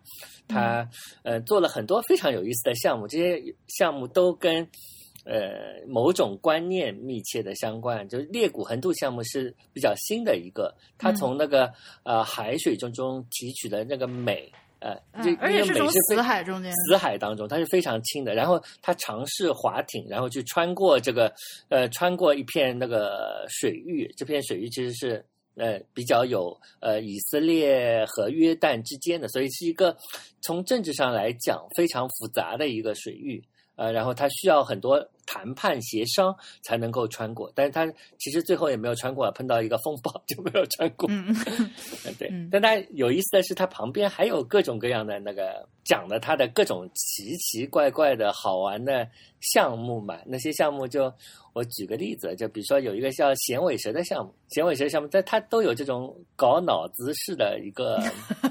[0.48, 0.90] 他
[1.24, 4.68] 呃做了很多非常有意思的项目，这些项目都跟
[5.26, 8.08] 呃某种观念密切的相关。
[8.10, 14.52] 就是裂谷横渡项目是比较新的一个，他从那个、呃海水中中提取的那个镁。
[14.80, 14.96] 呃，
[15.40, 16.72] 而且是从死海中间。
[16.74, 18.36] 死海当中，它是非常轻的。
[18.36, 21.34] 然后他尝试划艇，然后去穿过这个
[21.70, 24.14] 呃，穿过一片那个水域。
[24.16, 29.96] 这片水域其实是呃比较有呃以色列和约旦之间的，所以是一个
[30.42, 33.44] 从政治上来讲非常复杂的一个水域。
[33.78, 37.86] 呃，然后他需要很多谈判协商才能够穿过，但是他
[38.18, 41.08] 其实最后也没有穿过，碰到一个风暴就没有穿过。
[41.12, 41.28] 嗯，
[42.04, 49.08] 呃 对嗯，但他有意思的是，他旁边还有各种各样的那个讲的他的各种奇奇怪怪的好玩的
[49.40, 50.18] 项目嘛。
[50.26, 51.14] 那些项目就
[51.54, 58.02] 我举个例子，就比如说有一个叫响尾蛇的项目，响尾蛇项目，但它都有这种搞脑子式的一个，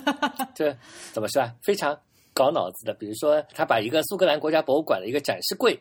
[0.55, 0.73] 这
[1.12, 1.53] 怎么说啊？
[1.62, 1.99] 非常。
[2.37, 5.75] 搞脑子的，比如说，他把一个苏格兰国家博物馆的一个展示柜，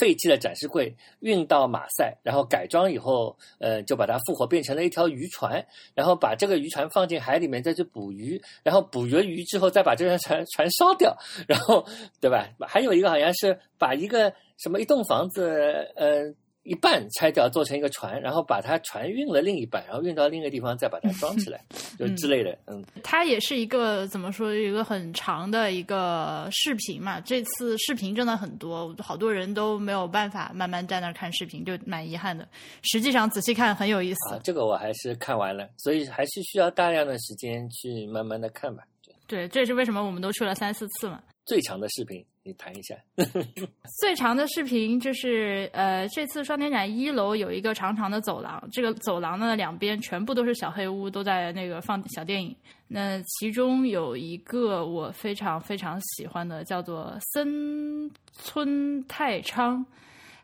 [0.00, 11.86] 废弃的展示柜运到马赛，然后改装以后，呃，就把它复活，变成了一条渔船，然后把这个渔船放进海里面再去捕鱼，然后捕了鱼之后再把这条船船烧掉，然后
[12.20, 12.48] 对吧？
[12.66, 16.34] 还有一个好像是把一个什么一栋房子，呃。
[16.64, 21.60] 一半拆掉做成一个船， 然后把它船运了另一半，然后运到另一个地方再把它装起来，
[21.98, 22.56] 就之类的。
[22.66, 27.20] 嗯，它也是一个怎么说，一个很长的一个视频嘛。
[27.20, 32.46] 这次视频真的很多，好多人都没有办法慢慢在那儿看视频，就蛮遗憾的。
[32.82, 34.34] 实际上仔细看很有意思。
[34.34, 38.84] 啊，这个我还是看完了，所以还是需要大量的时间去慢慢的看吧。
[39.32, 41.18] 对，这也是为什么我们都去了三四次嘛。
[41.46, 42.94] 最长的视频，你谈一下。
[43.98, 52.54] 最长的视频就是呃，这次双年展一楼有一个长长的走廊，这个走廊呢两边全部都是小黑屋，都在那个放小电影。
[52.88, 59.82] 那其中有一个我非常非常喜欢的，叫做森村太昌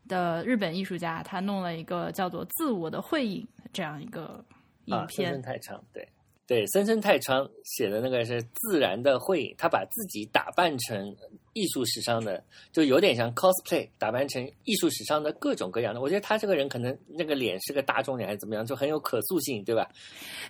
[0.09, 4.43] 的日本艺术家，他弄了一个叫做《自我的会影》这样一个
[4.87, 5.31] 影啊，片。
[5.33, 6.09] 森太昌，对
[6.49, 11.15] 对，森森太昌写的那个是自然的绘影，他把自己打扮成
[11.53, 16.01] 艺术史上的，就有点像 cosplay，打扮成艺术史上的各种各样的。
[16.01, 19.87] 我觉得他这个人可能那个脸是个大众脸还是怎么样，就很有可塑性，对吧？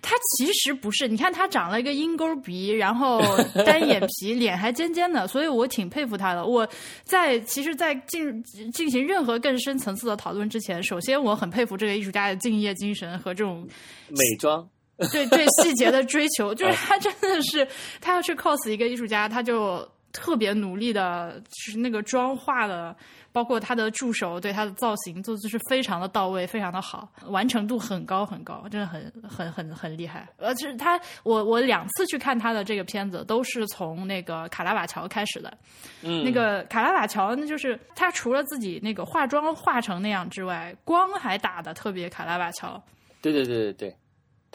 [0.00, 3.20] 他其实不是，你看他长了一个鹰钩鼻，然后
[3.66, 6.46] 单眼皮， 脸还尖尖的，所以我挺佩服他的。
[6.46, 6.64] 我
[7.02, 8.40] 在其实，在进
[8.72, 13.66] 进行任何更深层次的讨论之前，首先我很佩服这个艺术家的敬业精神和这种
[14.10, 14.64] 美妆，
[15.12, 17.66] 对对细节的追求，就是他真的是
[18.00, 22.96] 他要去 cos 一个艺术家，他就特别努力的，就是那个妆化的，
[23.30, 30.28] 包括他的助手对他的造型做就是非常的到位，非常的好，完成度很高很高，真的很很很很厉害。
[30.38, 35.56] 而且他，我我两次去看他的这个片子，都是从那个卡拉瓦乔开始的。
[36.02, 42.82] 嗯，那个卡拉瓦乔，那就是他除了自己那个化妆化成那样之外，光还打的特别卡拉瓦乔。
[43.20, 43.96] 对对对对对。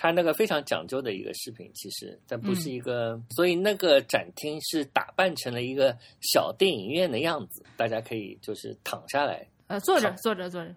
[0.03, 9.47] 他那个非常讲究的一个视频，其实但不是一个，所以那个展厅是打扮成了一个小电影院的样子，大家可以就是躺下来。
[9.67, 10.73] 呃，坐着，坐着，坐 着。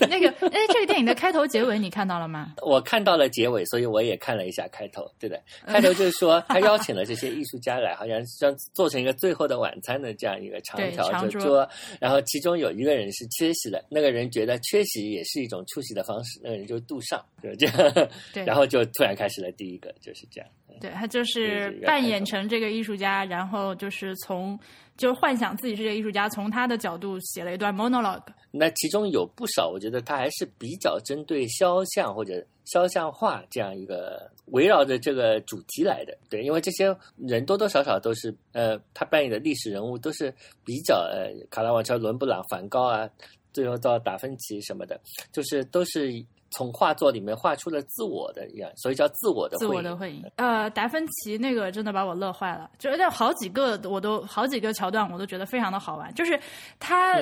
[0.08, 2.54] 那个，哎，这个电影的开头、结尾你看到了吗？
[2.64, 5.08] 我看到了结尾，所以我也看了一下开头。
[5.18, 11.68] 对的，开头就是说他邀请了这些艺术家来，好像像做成一个最后的晚餐的这样一个长条桌，
[12.00, 18.08] 然后其中有一个人是缺席的，那个人觉得缺席也是一种出席的方式，那个人就是杜尚，就这样。
[18.32, 20.50] 对，然后就突然开始了第一个，就是这样。
[20.80, 24.58] 对他就是扮演成这个艺术家，然后就是从。
[24.96, 28.22] 就是幻想自己是这个艺术家，从他的角度写了一段 monologue。
[28.52, 36.16] 那其中有不少，我觉得他还是比较针对肖像或者肖像画这样一个围绕着这个主题来的。
[36.30, 40.32] 对，因为这些人多多少少都是呃，他扮演的历史人物都是
[40.64, 43.10] 比较呃，卡拉瓦乔、伦布朗、梵高啊，
[43.52, 45.00] 最后到达芬奇什么的，
[45.32, 46.24] 就是都是。
[46.56, 50.24] 从画作里面画出了自我的一样，所以叫自我的自我的会影。
[50.36, 56.14] 呃，达芬奇那个真的把我乐坏了，就那好几个我都好几个桥段我都觉得非常的好玩。
[56.14, 56.38] 就是
[56.78, 57.20] 他，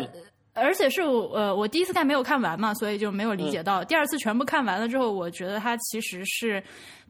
[0.53, 3.83] 而且是呃我第一次看没有看完嘛，所以就没有理解到。
[3.83, 6.63] 第二次全部看完了之后，我觉得他其实是。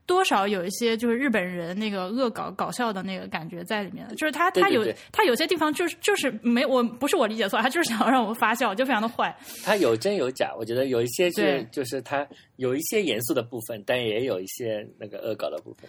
[0.07, 9.35] 多少有一些就是日本人那个恶搞搞笑的那个感觉在里面，就是他他有他有些地方就是就是没我不是我理解错，他就是想要让我们发笑，就非常的坏。
[9.65, 12.27] 他有真有假，我觉得有一些是就是他
[12.57, 15.89] 有一些严肃的部分，但也有一些那个恶搞的部分。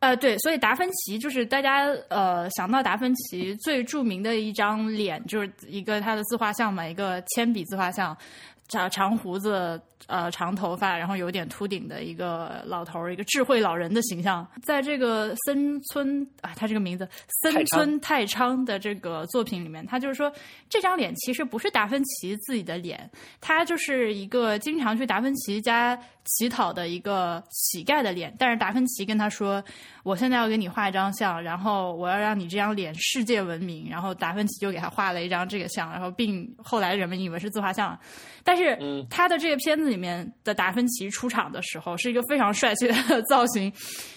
[0.00, 8.16] 呃，对，所以达芬奇就是大家呃想到达芬奇最著名的一张脸，就是一个他的自画像嘛，一个铅笔自画像，
[8.72, 9.80] 长长胡子。
[10.08, 17.08] 呃，长头发，然后有点秃顶的一个老头儿，一个智慧老人的形象，在这个森村啊，他这个名字
[17.40, 20.30] 森村太昌的这个作品里面，他就是说
[20.68, 23.08] 这张脸其实不是达芬奇自己的脸，
[23.40, 29.62] 他就是一个经常去达芬奇家乞讨的一个乞丐的脸，但是达芬奇跟他说，
[30.02, 37.96] 我现在要给你画一张像，然后我要让你这张脸世界闻名，然后达芬奇就给他画了一张这个像，然后并后来人们以为是自画像，
[38.42, 38.61] 但是
[39.08, 39.92] 他的这个片子。
[39.92, 43.70] 里面的达芬奇出场的时候是一个非常帅气的造型，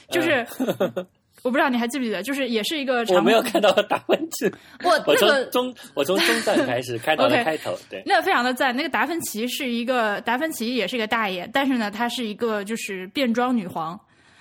[0.09, 0.47] 就是
[1.43, 4.49] 我不知道你还记不记得，就是也是一个 我没有看到达芬奇，
[4.81, 8.73] 我我从中我从中段开始看到了开头，对，那非常的赞。
[8.73, 13.99] 那个达芬奇是一个达芬奇也是一个大爷，但是呢，他是一个就是变装女皇。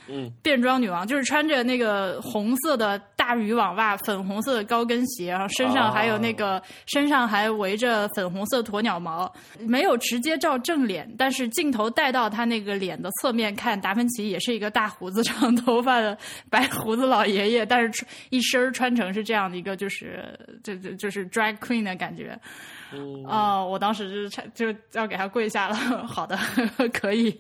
[0.09, 16.17] 嗯，变装女王就是穿着那个红色的大渔网袜、粉红色的高跟鞋，然后身上还有那个身上还围着粉红色鸵鸟毛，没有直接照正脸，但是镜头带到他那个脸的侧面看，达芬奇也是一个大胡子、长头发的
[16.51, 22.39] 白胡子老爷爷，但是穿一身穿成是这样的一个，就是就就就是 drag queen 的感觉。
[23.27, 25.75] 哦，我当时就是就要给他跪下了。
[26.07, 26.39] 好的，
[26.93, 27.35] 可以。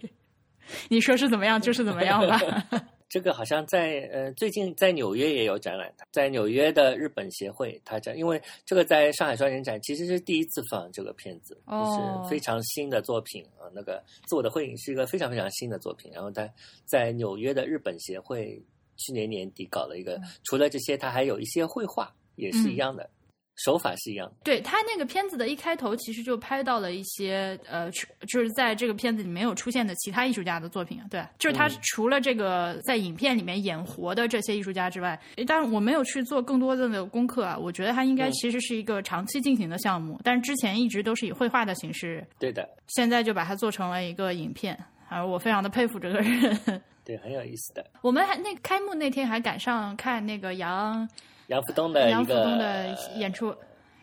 [0.89, 2.41] 你说是怎么样就是怎么样吧。
[3.07, 13.71] 这个好像在呃最近在纽约也有展览，在纽约的日本协会，他展，因为这个在上海双年展其实是第一次放这个片子，就是非常新的作品啊。
[13.73, 16.49] 那个自我的会影是一个非常非常新的作品，然后他
[16.87, 18.61] 在纽约的日本协会
[18.97, 23.09] 去年年底搞了一个，除了这些，他还有一些绘画也是一样的。
[23.57, 27.89] 手法是一样，对他那个片子的一开头，其实就拍到了一些呃，
[28.27, 31.07] 就是在这个片子里没有出现的其他艺术家的作品啊。
[31.09, 37.57] 对，就是他除了这个在影片里面演活的这些艺术家之外，当然我没有去做更多的的功课啊。
[37.57, 42.27] 我觉得他应该其实是一个长期进行的项目，但是之前一直都是以绘画的形式。
[42.41, 44.77] 对的，现在就把它做成了一个影片，
[45.09, 46.83] 而我非常的佩服这个人。
[47.05, 47.87] 对，很有意思的。
[48.03, 51.09] 我们还那开幕那天还赶上看那个杨。
[51.49, 53.55] 杨福东的一个演出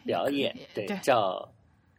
[0.05, 1.47] 表演，对，叫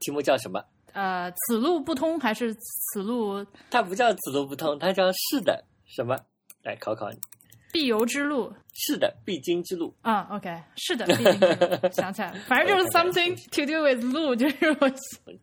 [0.00, 0.62] 题目叫什么？
[0.92, 3.44] 呃，此路不通还是此路？
[3.70, 6.18] 它不叫此路不通，它叫是的什么？
[6.62, 7.18] 来考考你。
[7.72, 10.28] 必由之路是的，必经之路啊。
[10.30, 11.88] OK，是的，必经之路。
[11.92, 14.90] 想起来了，反正就是 something to do with 路， 就是我。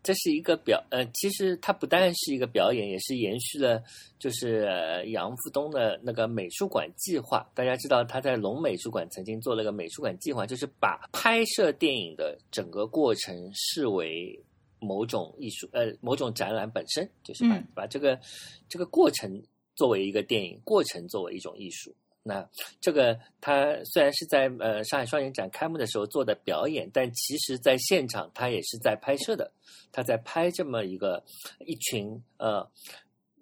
[0.04, 3.82] 这是一个表呃，其实它不但是一个表演，也是延续了
[4.20, 4.68] 就是
[5.08, 7.46] 杨福东的那个美术馆计划。
[7.54, 14.40] 大家知道他在龙美术馆曾经做了个美术馆计划，就是把拍摄电影的整个过程视为
[14.80, 18.20] 某种艺术呃某种展览本身，就是把把这个
[18.68, 19.44] 这个过程
[19.76, 21.94] 作为一个电影过程作为一种艺术。
[22.24, 22.47] 那
[22.82, 29.51] 这个他虽然是在呃上海双年展开幕的时候做的表演，但其实在现场他也是在拍摄的，
[29.91, 31.24] 他在拍这么一个
[31.65, 32.70] 一群呃。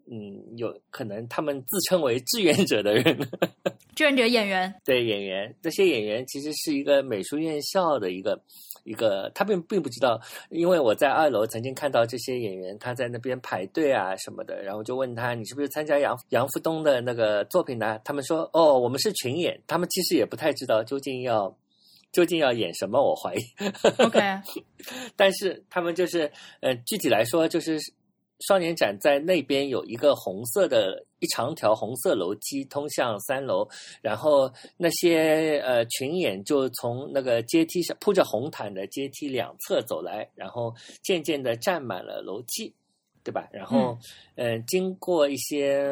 [0.10, 3.18] 嗯，有可能他们自称为志愿者的人，
[3.94, 8.42] 志愿者演员，对演员，这些演员其实是一个美术院校的一个
[8.86, 10.18] 一个，他并并不知道，
[10.50, 18.00] 因为我在二楼曾经看到这些演员他在那边排队啊什么的，然后就问他你是不是参加杨杨福东的那个作品呢？
[18.06, 21.54] 他们说哦，我们是群演，他们其实也不太知道究竟要
[22.14, 23.40] 究竟要演什么，我怀疑。
[23.98, 24.20] OK，
[25.18, 26.32] 但是他们就是
[26.62, 27.78] 呃，具体来说就是。
[28.42, 33.68] 双年展在那边有一个红色的一长条红色楼梯通向三楼，
[34.02, 42.72] 然后那些呃群演就从那个阶梯上铺着红毯的阶梯两侧走来，然后渐渐的站满了楼梯，
[43.24, 43.50] 对吧？
[43.52, 43.98] 然后
[44.36, 45.92] 嗯，经过一些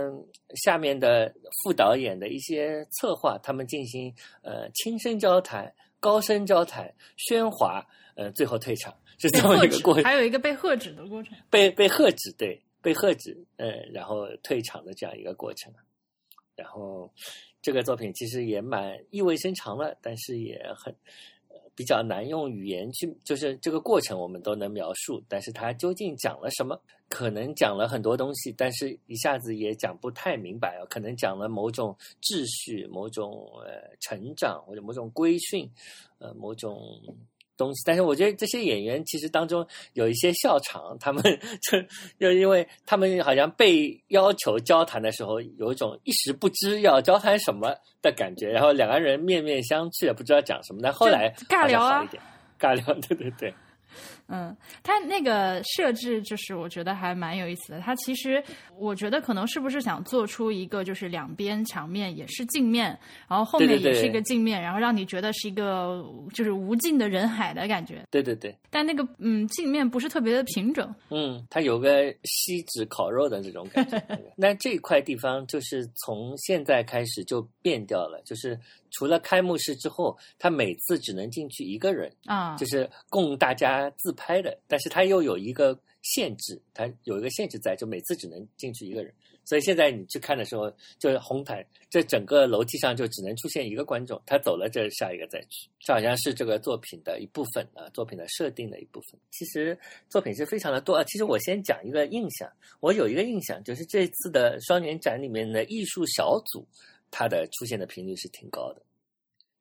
[0.64, 1.34] 下面的
[1.64, 7.84] 副导演的一些策划，他们进行呃轻声交谈、高声交谈、喧哗，
[8.16, 8.94] 呃，最后退场。
[9.18, 15.74] 是这么一个过程，还有一个被喝止的过程，被被喝止，对，被喝止，嗯，然后退场的这样一个过程。
[16.56, 17.12] 然后
[17.62, 20.96] 这个作品其实也蛮意味深长了，但是也很
[21.76, 26.80] 比较难用语言去，就是这个过程我们都能描述，但是它究竟讲了什么？
[27.08, 30.82] 可能讲了很多东西，但是一下子也讲不太明白啊。
[30.90, 35.70] 可能讲了某种秩序、某种呃成长或者某种规训，
[36.20, 37.02] 呃，某种。
[37.58, 41.24] 东西，但是我觉得这些演员其实当中有一些笑场，他们
[41.62, 41.82] 就
[42.20, 50.80] 就因为他们好像被要求交谈的时候，有一种一时不知要交谈什么的感觉，然后两个人面面相觑，不知道讲什么。
[50.84, 52.08] 但后来尬聊啊，
[52.60, 53.54] 尬聊，对 对对。
[54.28, 57.80] 嗯，它那个设置就是我觉得还蛮有意思的。
[57.80, 58.44] 它其实
[58.78, 62.98] 我觉得可能是不是想做出一个就是两边墙面也是镜面，
[63.28, 66.04] 然后后面也是一个镜面，然后让你觉得是一个
[66.34, 68.02] 就是无尽的人海的感觉。
[68.10, 68.56] 对对对。
[68.70, 70.94] 但那个嗯镜面不是特别的平整。
[71.10, 74.02] 嗯，它有个锡纸烤肉的这种感觉。
[74.36, 78.60] 那这块地方就是从现在开始就变掉了，就是。
[78.98, 84.58] 除了开幕式之后，他每次只能进去一个人啊，就是供大家自拍的。
[84.68, 89.14] 但是他又有一个限制，他有一个限制在，就每次只能进去一个人。
[89.44, 95.70] 所以现在你去看的时候，就是红毯这整个楼梯上就只能出现一个观众，他走了，这下一个再去。
[95.80, 99.20] 这好像是这个作品的一部分啊，作品的设定的一部分。
[99.30, 99.78] 其实
[100.10, 101.04] 作品是非常的多啊。
[101.04, 106.66] 其实我先讲一个印象，我有一个印象，就是这次的双年展里面的艺术小组。
[107.18, 108.82] 它的出现的频率是挺高的，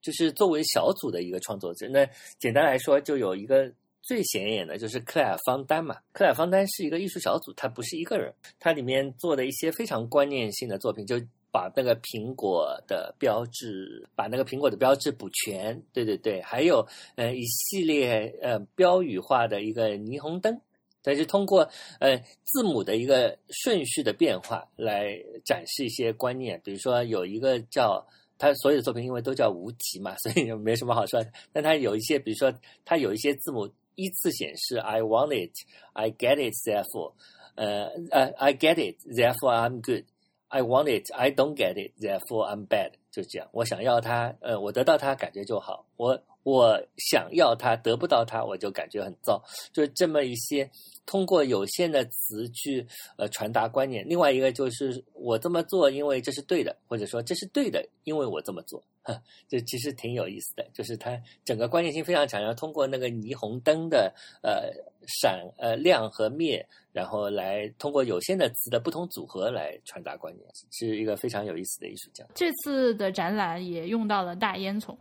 [0.02, 1.86] 就是作为小组的一个创作者。
[1.88, 2.04] 那
[2.40, 3.70] 简单来说，就有一个
[4.02, 5.94] 最显眼的，就是克莱尔方丹嘛。
[6.12, 8.34] 克莱尔方丹是一个艺术小组，他不是一个人。
[8.58, 11.14] 他里面做的一些非常观念性的作品，就
[11.52, 15.80] 把那个苹果的标志，把那个苹果的标志补全。
[15.92, 16.84] 对对对，还有
[17.14, 20.60] 呃一系列呃标语化的一个霓虹灯。
[21.04, 21.68] 但是通过
[22.00, 28.04] 呃字母的一个顺序的变化来展示一些观念，比如说有一个叫
[28.38, 31.30] 他所有的作品，因为都叫无题嘛， 所以就没什么好说的。
[31.52, 32.52] 但他有一些，比如说
[32.84, 35.52] 他有一些字母依次显示，I want it,
[35.92, 37.12] I get it, therefore，
[37.54, 40.04] 呃呃，I get it, therefore I'm good,
[40.48, 43.48] I want it, I don't get it, therefore I'm bad，就这样。
[43.52, 45.86] 我想要它，呃，我得到它感觉就好。
[45.96, 49.42] 我我想要它，得不到它，我就感觉很糟。
[49.72, 50.70] 就是这么一些。
[51.06, 52.86] 通过有限的词去
[53.18, 58.82] 呃传达观念，另外一个就是我这么做，因为这是对的，或者说这是对的，因为我这么做，
[59.46, 60.66] 这其实挺有意思的。
[60.72, 64.72] 就是它整个观念性非常强，然后通过那个霓虹灯的呃
[65.06, 72.24] 闪呃亮和灭，然后来通过有限的词的不同组合来传达观念，是一个非常有意思的艺术家。
[72.34, 74.96] 这次的展览也用到了大烟囱。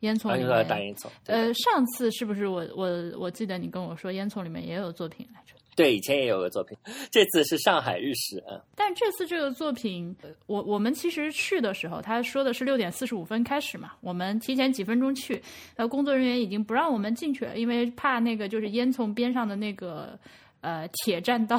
[0.00, 1.06] 烟囱里面，大烟囱。
[1.26, 2.88] 呃，上次是不是我我
[3.18, 5.54] 我记得你跟我说烟囱里面也有作品来着？
[5.76, 6.78] 对，以前也有个作品，
[7.10, 8.62] 这次是上海日食啊。
[8.76, 10.14] 但这次这个作品，
[10.46, 15.42] 我我们其实去的时候，他说的是六点四十五分开始嘛，我们提前几分钟去，
[15.74, 20.16] 呃，工作人员已经不让我们进去了，因为怕那个就是烟囱边上的那个
[20.64, 21.58] 呃铁栈道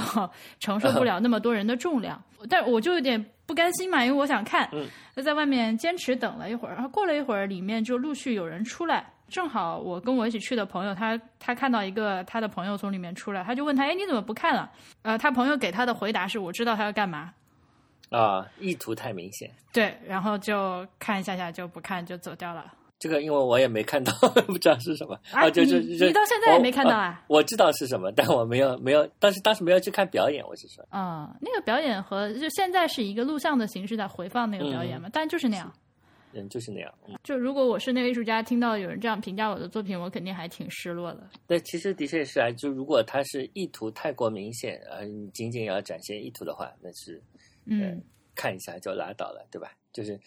[0.59, 2.21] 承受不了那么多人的重量。
[2.49, 4.69] 但我就有点不甘心嘛，因为我想看，
[5.15, 6.73] 就在外面坚持等了一会儿。
[6.73, 9.05] 然后过了一会儿，里面就陆续有人出来。
[9.27, 17.33] 正好我跟我一起去的朋友，他他看到一个他的朋友从里面出来，他就问他：“哎，你怎么不看了？”呃，他朋友给他的回答是：“我知道他要干嘛。”
[18.11, 19.49] 啊，意图太明显。
[19.73, 22.71] 对，然后就看一下下就不看就走掉了。
[23.05, 24.11] 这个因为我也没看到，
[24.47, 25.47] 不知道是什么啊！
[25.51, 27.23] 就就你到现在也没看到啊？
[27.27, 35.71] 我知道是什么，但我没有没有，但是当时没有去看表演，我是说啊，那个表演和就现在是一个录像的形式在回放那个表演嘛，但就是那样。
[36.33, 36.91] 嗯就是那样。
[37.07, 41.29] 嗯，就如果我是那个艺术家，听到有人这样评价我的作品，我肯定还挺失落的。
[41.45, 47.21] 对其实的确是啊，就如果他是意图太过明显，而你仅仅要展现意图的话，那是
[47.65, 48.01] 嗯，
[48.33, 49.71] 看一下就拉倒了，对吧？
[49.93, 50.19] 就是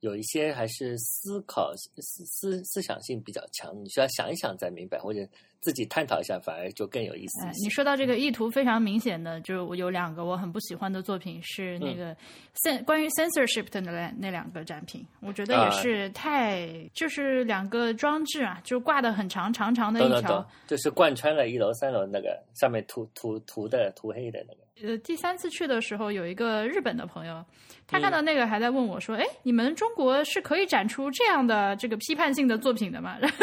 [0.00, 5.20] 有一些还是思考思思思想性比较强，你需要想一想再明白，或者
[5.60, 7.52] 自己探讨一下，反而就更有意思哎。
[7.62, 12.16] 你说到这个意图非常明显的，就是我有两个我很不喜欢的作品，是那个
[12.64, 24.60] cen 关于 censorship 的那两那两个展品，我觉得也啊是太、就是两个装置啊，就挂的很长长长的一条就是贯穿了一楼、三楼那个上面涂涂涂的涂黑的那个。
[24.82, 27.44] 呃，第三次去的时候，有一个日本的朋友，
[27.86, 33.36] 他嗯看到那个还在问我说：“哎、你们中国是可以展出这样的这个批判性的作品的吗？”然后，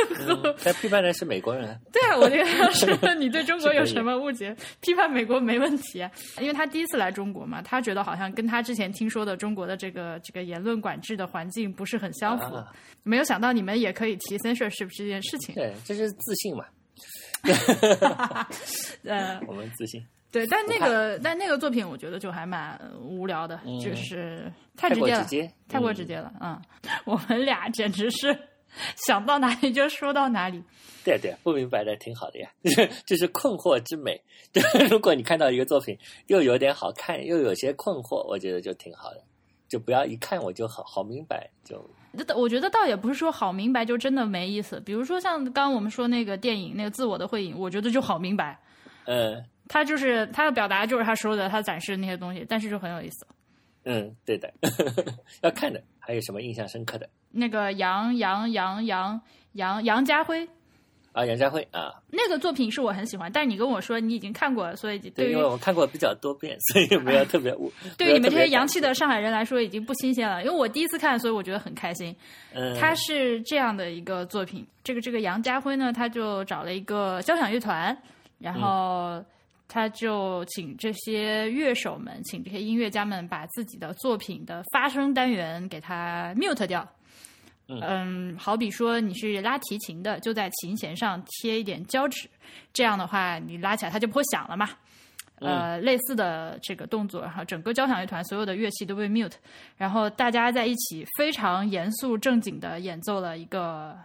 [0.44, 4.56] 嗯，他批判的是美国人啊，对啊，我就跟他说： “你对中国有什么误解？
[4.82, 6.10] 批判美国没问题啊，
[6.40, 12.56] 因为他第一次来中国嘛，他觉得好像跟他之前听说的中国的这个这个言论管制的环境不是很相符。
[12.56, 12.66] 啊
[13.04, 15.56] 没有想到你们也可以提 censorship 这件事情。
[15.56, 16.66] 对，这是自信嘛，
[19.06, 20.06] 呃，我们自信。
[20.32, 26.32] 对，但那个但那个作品，我觉得就还蛮呃无聊的，嗯就是太太直接了，过直接，太过嗯直接了。
[26.42, 26.62] 嗯，
[27.06, 28.38] 我们俩简直是
[29.08, 30.62] 想到哪里就说到哪里。
[31.06, 32.50] 对啊对啊，不明白的挺好的呀，
[33.08, 34.22] 就是困惑之美。
[34.52, 35.98] 就如果你看到一个作品
[36.28, 39.22] 又有点好看，又有些困惑，我觉得就挺好的。
[39.70, 41.90] 就不要一看我就好好明白，就
[42.36, 44.80] 我觉得倒也不是说好明白就真的没意思。
[44.82, 48.58] 比如说像刚刚我们说那个电影那个自我的会影，我觉得就好明白。
[49.06, 53.26] 嗯他就是他要表达就是他说的，他展示的那些东西，但是就很有意思。
[53.86, 54.52] 嗯，对的，
[55.42, 55.82] 要看的。
[56.00, 59.22] 还有什么印象深刻的那个杨杨杨杨
[59.54, 60.48] 杨杨家辉
[61.12, 61.26] 啊？
[61.26, 67.70] 杨家辉啊，那个作品是我很喜欢，但是你跟我说你已经看过了，所以对对，于因为我看过比较多遍，所以没有特别误。
[67.98, 72.16] 对于你们这些洋气，气的上海人来说已经不新鲜了，因为我第一次看，所以我觉得很开心。
[72.54, 77.98] 嗯，他是这样的一个作品，这个这个杨家辉呢，他就找了一个交响乐团，
[78.40, 79.22] 然后
[79.68, 86.88] 他就请这些乐手们，请这些音乐家们把自己的作品的发声单元给它 mute 掉。
[87.70, 92.30] 嗯好比说你是拉提琴的，就在琴弦上贴一点胶纸，
[92.72, 94.70] 这样的话你拉起来它就不会响了嘛。
[95.40, 99.34] 呃，类似的这个动作，然后整个交响乐团所有的乐器都被 mute，
[99.76, 103.96] 然后大家在一起非常严肃正经的演奏了一个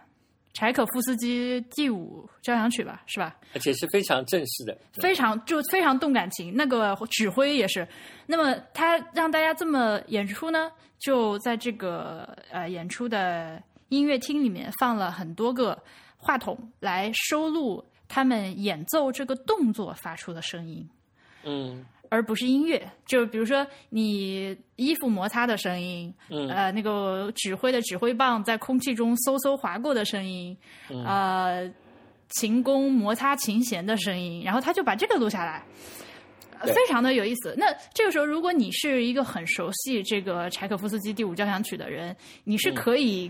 [0.53, 3.35] 柴可夫斯基第五交响曲吧，是吧？
[3.53, 7.87] 而且是非常正式的，非常就非常动感情，那个指挥也是。
[8.27, 15.77] 那么他让大家这么演出呢，就在这个呃演出的音乐厅里面放了很多个
[16.17, 20.87] 话筒来收录他们演奏这个动作发出的声音。
[21.43, 21.83] 嗯
[22.13, 30.55] 而不是音乐，就比如说你衣服摩擦的声音，嗯呃，那个指挥的指挥棒在空气中嗖嗖划过的声音，
[30.91, 31.73] 嗯呃，
[32.29, 35.65] 琴弓摩擦琴弦的声音，然后他就把这个录下来。
[36.67, 37.55] 非常的有意思。
[37.57, 43.29] 那这个时候，如果你是一个很熟悉这个柴可夫斯基第五交响曲的人，你是嗯可以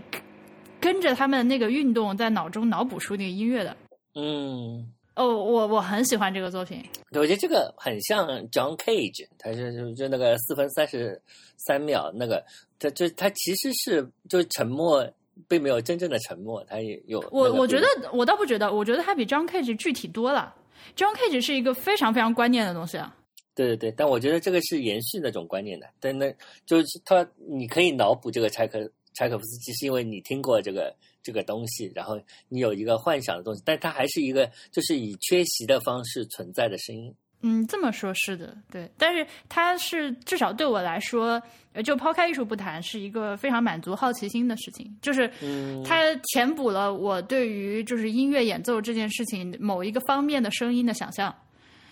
[0.78, 3.74] 跟着他们那个运动，在脑中脑补出那个音乐的。
[4.14, 4.92] 嗯。
[5.16, 6.82] 哦，我我很喜欢这个作品。
[7.10, 11.20] 对我觉得这个很像 John Cage，他是就就那个四分三十
[11.56, 12.44] 三秒那个，
[12.78, 15.08] 他就他其实是就沉默，
[15.46, 20.54] 并没有真正的沉默，他也有、我我觉得我倒不觉得，我觉得他比 John Cage 具体多了。
[20.96, 23.16] John Cage 是一个非常非常观念的东西啊。
[23.54, 26.34] 对对对，但我觉得这个是延续那种观念的，但那
[26.66, 28.80] 就是他你可以脑补这个柴可
[29.14, 30.92] 柴可夫斯基，是因为你听过这个
[31.24, 37.12] 这个东西，然后你有一个幻想的东西，但它还是一个就是以缺席的方式存在的声音。
[37.46, 38.90] 嗯，这么说，是的，对。
[38.96, 41.42] 但是它是至少对我来说，
[41.74, 44.96] 呃，就抛开艺术不谈，是一个非常满足好奇心的事情。
[45.02, 51.34] 就是嗯它填补了我对于就是音乐演奏这件事情某一个方面的声音的想象。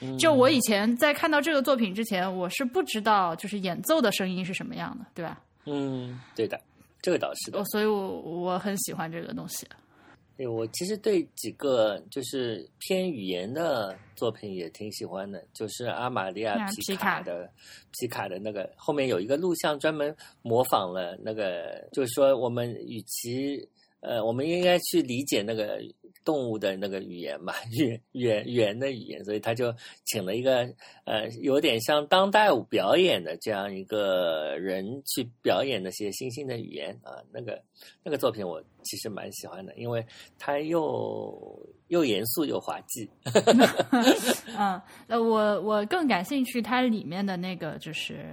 [0.01, 5.39] 嗯就我以前在看到这个作品之前，我是不知道就是演奏的声音是什么样的，对吧？
[5.67, 6.59] 嗯，对的，
[7.03, 7.65] 这个倒是的我。
[7.67, 9.67] 所以我，我很喜欢这个东西。
[10.35, 17.49] 对我其实对几个就是偏语言的作品也挺喜欢的，就是阿玛利亚啊皮卡的
[17.91, 23.69] 皮卡的那个后面有一个录像专门模仿了那个，就是说我们与其
[24.01, 25.79] 呃，我们应该去理解那个
[26.25, 30.69] 动物的那个语言嘛， 语语言语言的语言，所以他就请了一个
[31.05, 37.63] 呃，有点像当代舞表演的这样一个人去表演那些新兴的语言啊，那个
[38.03, 40.05] 那个作品我其实蛮喜欢的，因为
[40.39, 43.09] 它又又严肃又滑稽。
[44.57, 48.25] 嗯，呃，我我更感兴趣它里面的那个就是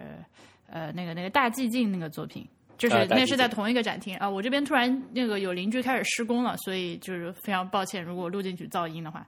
[0.68, 2.48] 呃那个那个大寂静那个作品，
[2.80, 4.28] 就是那是在同一个展厅啊。
[4.28, 9.28] 我这边突然那个有邻居开始施工了，所以就是非常抱歉，如果录进去噪音的话。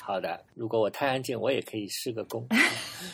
[0.00, 2.46] 好的，如果我太安静，我也可以施个工，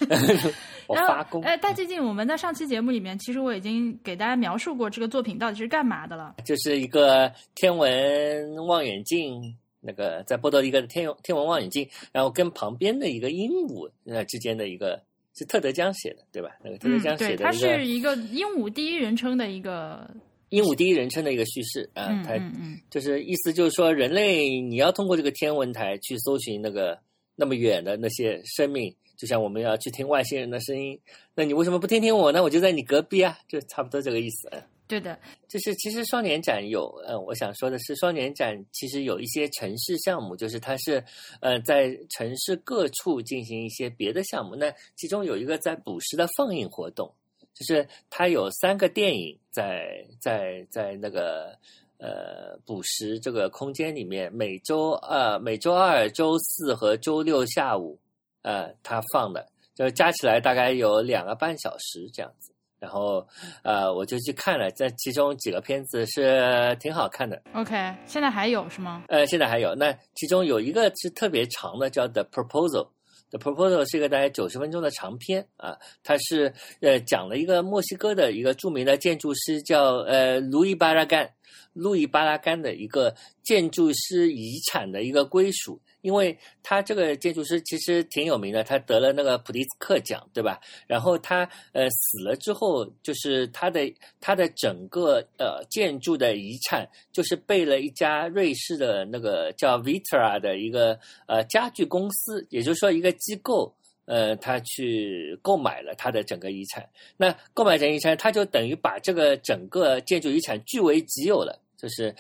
[0.87, 1.43] 我发功。
[1.43, 6.35] 哎，大寂静，我们在上期节目里面，其实我已经给大家描述过这个作品到底是干嘛的了。
[6.45, 15.03] 就是一个天文望远镜，那个在波多黎各的天天文望远镜，然后跟旁边的一个鹦鹉呃之间的一个
[15.35, 16.51] 是特德·江写的，对吧？
[16.63, 20.09] 那个特德·嗯，江写的一个是一个鹦鹉第一人称的一个，
[20.51, 26.99] 鹦鹉第一人称的一个叙事啊，嗯它嗯嗯，就是意思就是说，人类你要通过这个天文台去搜寻那个
[27.35, 31.01] 那么远的那些生命，就像我们要去听外星人的声音，
[31.35, 32.43] 那你为什么不听听我呢？
[32.43, 34.51] 我就在你隔壁啊，就差不多这个意思。
[34.93, 35.19] 嗯对的，
[35.49, 41.03] 就是其实双年展有，呃，我想说的是，双年展其实有一些城市项目，就是它是
[41.41, 44.55] 呃在城市各处进行一些别的项目。
[44.55, 47.11] 那其中有一个在捕食的放映活动，
[47.55, 51.59] 就是它有三个电影在在在那个
[51.97, 57.99] 呃捕食这个空间里面，每周呃每周二、周四和周六下午，
[58.43, 62.52] 呃，它放的，就加起来大概有两个半小时这样子。
[62.83, 63.25] 然后，
[63.63, 67.41] 呃，我就去看了，这其中几个片子是挺好看的。
[67.55, 69.05] OK，现在还有是吗？
[69.07, 72.87] 呃，现在还有，那其中有一个是特别长的，叫《The Proposal》。
[73.31, 81.31] The Proposal 是一个大概九十分钟的长片啊，它是呃讲了一个墨西哥的一个著名的建筑师叫呃路易巴拉干，
[81.73, 85.81] 路易巴拉干的一个建筑师遗产的一个归属。
[86.03, 90.59] 因为他这个建筑师其实挺有名的，他得了那个普利兹克奖，对吧？
[90.89, 93.81] 然后他呃死了之后，就是他的
[94.21, 100.99] 他的整个呃建筑的遗产，就是被了一家瑞士的那个叫 Vitra 的一个
[101.29, 103.73] 呃家具公司，也就是说一个机构。
[104.05, 112.15] 呃，他去购买了他的整个遗产，那购买这遗产，他就等于把这个整个建筑遗产据为己有了，就是，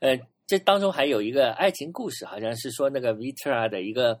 [0.00, 4.20] 呃，这当中还有一个爱情故事，好像是说那个 Vitra 的一个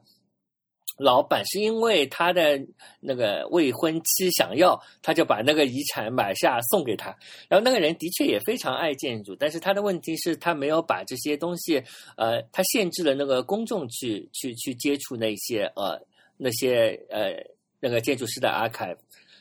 [0.98, 2.60] 老板是因为他的
[3.00, 7.16] 那个未婚妻想要，他就把那个遗产买下送给他。
[7.48, 11.82] 然后那个人的确也非常爱建筑，但是他的问题是，他没有把这些东西，
[12.16, 16.00] 呃，他限制了那个公众去去去接触那些呃
[16.36, 17.34] 那些呃
[17.80, 18.98] 那个建筑师的 archive。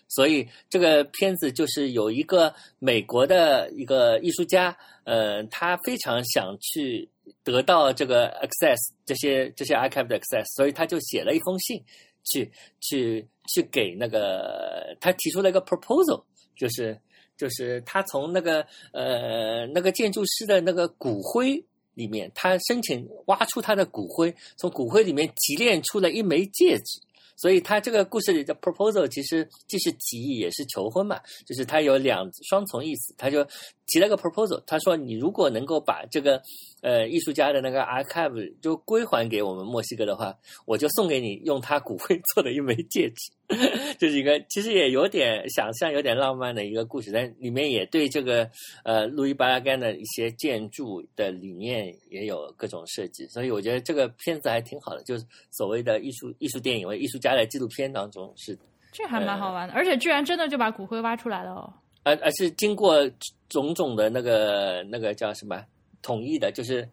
[0.10, 7.10] 所以这个片子就是有一个美国的一个艺术家，呃，他非常想去
[7.44, 11.84] 得到这个 access 这些这些 archive 的 access，所以他就写了一封信，
[12.26, 16.24] 去去去给那个他提出了一个 proposal，
[16.56, 17.00] 就是
[17.36, 27.02] 就是他从那个呃那个建筑师的那个骨灰里面，他申请挖出他的骨灰，从骨灰里面提炼出了一枚戒指。
[27.36, 33.14] 所以他这个故事里的 proposal 其实既是提议也是求婚嘛，就是他有两双重意思。
[33.18, 33.46] 他就
[33.88, 36.40] 提了个 proposal，他说你如果能够把这个
[36.82, 43.32] 呃艺术家的那个 archive 就归还给我们墨西哥的话，我就送给你用他骨灰做的一枚戒指。
[44.00, 48.50] 这是一个其实也有点想象、有点浪漫的一个故事，但里面也对这个
[48.84, 58.58] 呃路易巴拉干的一些建筑的理念也有各种设计，所以我觉得这个片子还挺好的，就是所谓的艺术艺术电影或艺术家的纪录片当中是，
[58.92, 61.74] 这还蛮好玩的，而且居然真的就把骨灰挖出来了哦。
[62.04, 63.10] 而而是经过
[63.50, 65.64] 种种的那个那个叫什么
[66.02, 66.88] 统一的，就是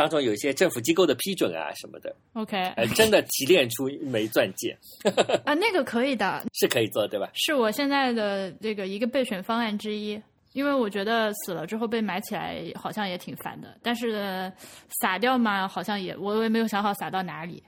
[0.00, 4.74] 当中有一些政府机构的批准啊什么的，OK，呃，真的提炼出一枚钻戒
[5.44, 7.28] 啊，那个可以的，是可以做，对吧？
[7.34, 10.18] 是我现在的这个一个备选方案之一。
[10.52, 14.52] 因为我觉得死了之后被埋起来好像也挺烦的，但是
[15.00, 17.62] 撒掉嘛，好像也我也没有想好撒到哪里。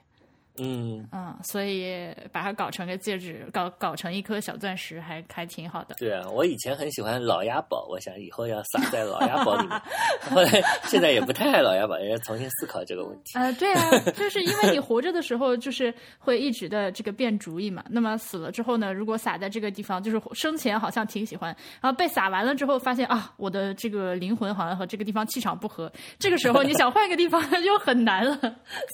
[0.59, 5.95] 嗯，嗯，所以把它搞成个戒指，搞搞成一颗小钻石还，还挺好的。
[5.97, 9.81] 对啊，我以前很喜欢老鸭宝，我想以后要撒在老鸭宝里面。
[10.29, 13.37] 后来现在也不太爱老鸭宝，要重新思考这个问题。
[13.37, 17.83] 呃，对啊， 就是因为你活着的时候，就是会一直的这个变主意嘛。
[17.89, 25.91] 那么死了之后呢，如果撒在这个地方，就是生前好像挺喜欢，然后被撒完了之后，发现啊，我的这个灵魂好像和这个地方气场不合。
[26.19, 28.37] 这个时候你想换个地方 又很难了，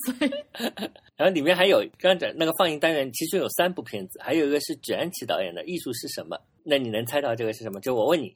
[0.06, 0.32] 所以
[1.20, 6.38] 然后里面还有刚才那个放映单元，其实有三部片子，还有一个是卷安琪导演的《艺术是什么》。
[6.64, 7.82] 那你能猜到这个是什么？
[7.82, 8.34] 就我问你，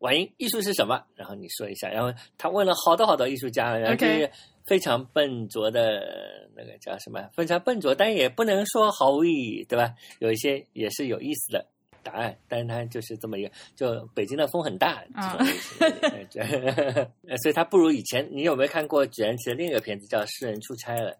[0.00, 1.02] 婉莹，艺术是什么？
[1.14, 1.88] 然后你说一下。
[1.88, 4.30] 然后他问了好多好多艺术家，然后就是
[4.66, 7.26] 非常笨拙的那个叫什么？
[7.34, 9.94] 非常笨拙，但也不能说毫无意义，对吧？
[10.18, 11.66] 有一些也是有意思的
[12.02, 15.52] 答案，但是他就是这么一个，就北京的风很大这种类
[16.28, 17.10] 型的。
[17.28, 18.28] 呃 所以他不如以前。
[18.30, 21.12] 你有没有看过卷安琪的另一个片子叫《诗人出差了》？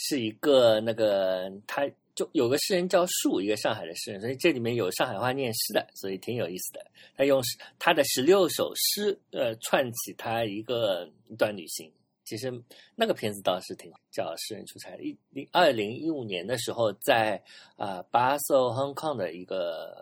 [0.00, 6.86] 是一个那个他就有个诗人叫树，一个上海的诗人，所以这里面有上海话念诗的，所以挺有意思的。
[7.16, 7.42] 他用
[7.80, 11.92] 他的十六首诗，呃，串起他一个一段旅行。
[12.24, 12.52] 其实
[12.94, 15.02] 那个片子倒是挺叫《诗人出差》的。
[15.02, 17.42] 一零二零一五年的时候，在
[17.76, 19.96] 啊巴塞 Hong Kong 的一个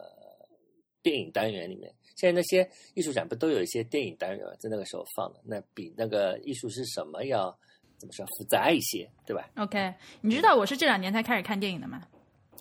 [1.02, 5.40] 电影单元里面，现在那些艺术展不都有一些电影单元在那个时候放的？
[5.44, 7.56] 那比那个艺术是什么要
[7.98, 12.02] 怎么说复杂一些，对吧？OK，你知道我是这两年才开始看电影的吗？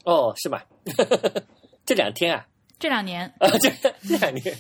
[0.04, 0.62] 哦，是吗？
[1.86, 2.46] 这两天啊？
[2.80, 3.70] 这两年啊，这
[4.08, 4.56] 这两年。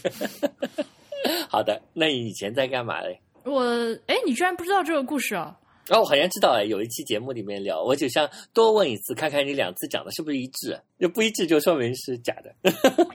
[1.50, 3.20] 好的，那你以前在干嘛嘞？
[3.44, 3.64] 我
[4.08, 5.56] 哎，你居然不知道这个故事哦？
[5.90, 12.54] 哦，我好像知道哎，有一期节目里面聊，我就想多问一次，看看你两次讲的是不是一致，要不一致就说明是假的。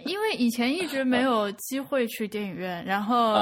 [0.05, 3.35] 因为以前一直没有机会去电影院，然后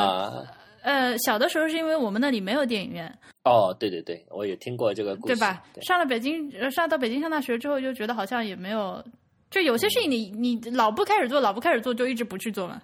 [0.82, 3.12] 呃，小的时候是因为我们那里没有电影院。
[3.44, 5.62] 哦，对对对，我也听过这个故事，对吧？
[5.82, 9.04] 上了北京，上到北京上大学之后，就觉得好像也没有，
[9.50, 12.82] 就有些事情你你老不开始做，老不开始做，就一直不去做嘛。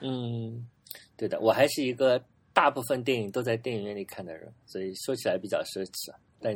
[0.00, 0.66] 嗯，
[1.16, 2.22] 对的，我还是一个。
[2.54, 6.18] 大部分电影都在电影院里看的人，所以说起来比较奢侈啊。
[6.38, 6.54] 但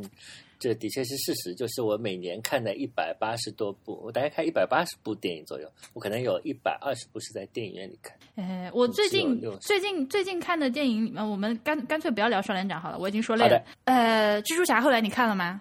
[0.58, 8.16] 这的确是事实，就是我每年看的一百八十多部，我大概看一百八十部电影左右，我可能有一百二十部是在电影院里看。
[8.36, 13.62] 哎，我最近最近最近看的电影里面，我们干干脆不要聊双连长好了，我已经说累了。
[13.84, 15.60] 呃，蜘蛛侠后来你看了吗？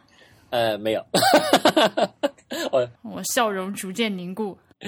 [0.50, 1.06] 呃，没有。
[2.72, 4.58] 我我笑容逐渐凝固，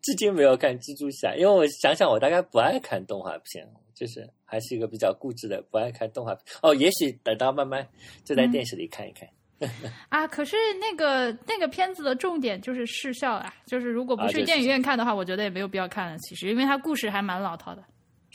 [0.00, 3.66] 至今没有看蜘蛛侠，因为我想想，我大概不爱看动画片。
[3.94, 6.44] 就是还是一个比较固执的，不爱看动画片。
[6.62, 7.86] 哦，也许等到慢慢
[8.24, 9.28] 就在电视里看一看。
[10.10, 16.18] 啊，可是那个那个片子的重点就是视效啊， 就是如果不去电影院看的话，我觉得也没有必要看了。
[16.18, 17.82] 其实，因为它故事还蛮老套的。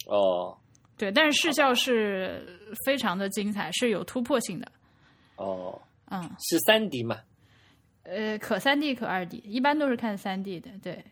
[0.07, 0.57] 哦，
[0.97, 4.71] 对，但是视效是非常的精彩，是有突破性的。
[5.35, 5.79] 哦，
[6.09, 7.19] 嗯，是三 D 嘛？
[8.03, 10.71] 呃，可三 D 可二 D，一般都是看三 D 的。
[10.81, 11.03] 对。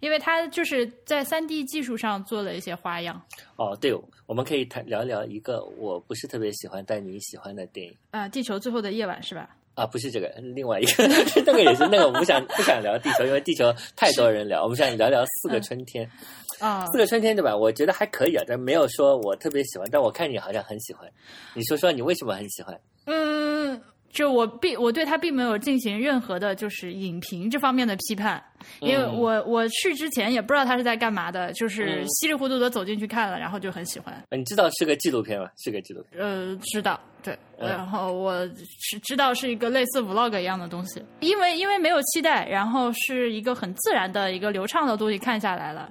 [0.00, 3.20] 因为他就是在三 D 技术上做了一些花样。
[3.56, 3.94] 哦，对，
[4.26, 7.96] 我们可以谈聊聊一个我不是特别喜欢但你喜欢的电影。
[8.10, 9.48] 啊，地球最后的夜晚是吧？
[9.74, 11.06] 啊，不是这个，另外一个，
[11.46, 14.62] 那个也是那个，我不想不想聊地球，因为地球太多人聊。
[14.62, 16.10] 我们想聊聊四个春天。
[16.58, 17.56] 啊，四个春天对吧？
[17.56, 19.88] 我觉得还可以啊，但没有说我特别喜欢。
[19.90, 21.10] 但我看你好像很喜欢，
[21.54, 22.78] 你说说你为什么很喜欢？
[23.06, 23.80] 嗯。
[24.12, 28.42] 就我并我对他并没有进行任何的，就是影评这方面的批判，
[28.80, 34.12] 因为我我去之前也不知道他是在干嘛的，就是稀里糊涂的走进去看了，然后就很喜欢。
[34.30, 35.48] 你知道是个纪录片吗？
[35.56, 36.20] 是个纪录片。
[36.20, 38.44] 呃，知道，对，然后我
[38.80, 45.82] 是知道是一个类似 vlog 一样的东西，因为因为没有期待，然后是一个很自然的一个流畅的东西看下来了，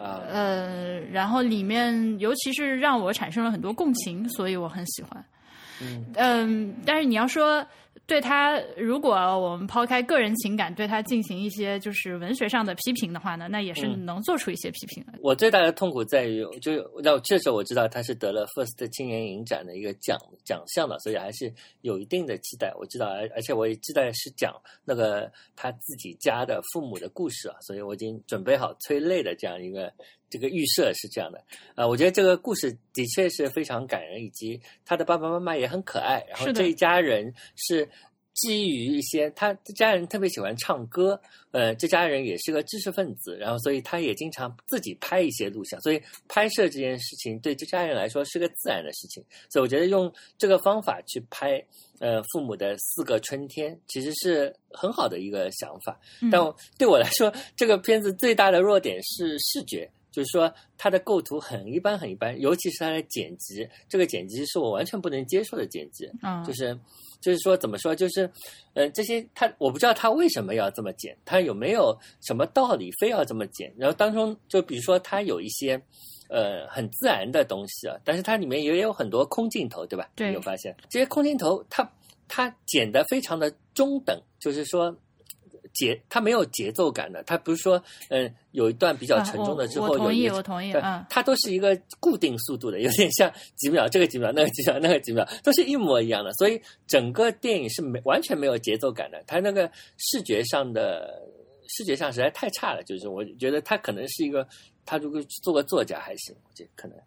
[0.00, 5.22] 啊，呃，然后里面尤其是让我产生了很多共情，所以我很喜欢。
[5.80, 7.66] 嗯但是你要说
[8.06, 15.14] 对他，如果我们抛开个人情感，对他进行一些就是文学上的批评的话呢，那也是能做出一些批评的。
[15.20, 16.72] 我最大的痛苦在于，就
[17.02, 22.72] 那这时候我知道他是得了 First 青年影展的一个奖奖项的，所以还是有一定的期待。
[22.78, 24.54] 我知道，而而且我也期待是讲
[24.84, 29.92] 那个他自己家的父母的故事啊，所以我已经准备好催泪的这样一个。
[30.28, 31.42] 这个预设是这样的，
[31.74, 36.24] 啊，我觉得这个故事的确是非常感人，以及他的爸爸妈妈也很可爱。
[36.28, 37.88] 然后这一家人是
[38.34, 41.18] 基于一些，他这家人特别喜欢唱歌，
[41.52, 49.24] 呃，这家人也是个知识分子，然后所以他也经常自己拍一些录像，所以拍摄这件事情对这家人来说是个自然的事情。
[49.48, 51.64] 所以我觉得用这个方法去拍，
[52.00, 55.98] 呃，父母的四个春天，其实是很好的一个想法。
[56.30, 56.42] 但
[56.76, 59.88] 对我来说，这个片子最大的弱点是视觉。
[60.16, 66.10] 就是说，它的构图很一般，很一般，尤其是它的剪辑，这个剪辑是我完全不能接受的剪辑。
[66.22, 66.74] 嗯，就是，
[67.20, 67.94] 就是说，怎么说？
[67.94, 68.30] 就是，
[68.72, 73.70] 呃，这些他我不知道他为什么要这么剪，他有没有什么道理非要这么剪？
[73.76, 75.78] 然后当中，就比如说，他有一些
[76.30, 80.08] 呃很自然的东西啊，但是它里面也有很多空镜头，对吧？
[80.16, 81.86] 对，有发现这些空镜头，它
[82.26, 84.96] 它剪的非常的中等，就是说。
[85.76, 99.22] 节它没有节奏感的，它不是说嗯有一段比较沉重的之后有我同意，我同意，嗯，它都是一个固定速度的，有点像几秒这个几秒那个几秒那个几秒都是一模一样的，所以整个电影是没完全没有节奏感的。
[99.26, 101.22] 它那个视觉上的
[101.68, 104.46] 视觉上实在太差了，就是我觉得他可能是一个
[104.84, 106.98] 他如果做个作家还行，我觉得可能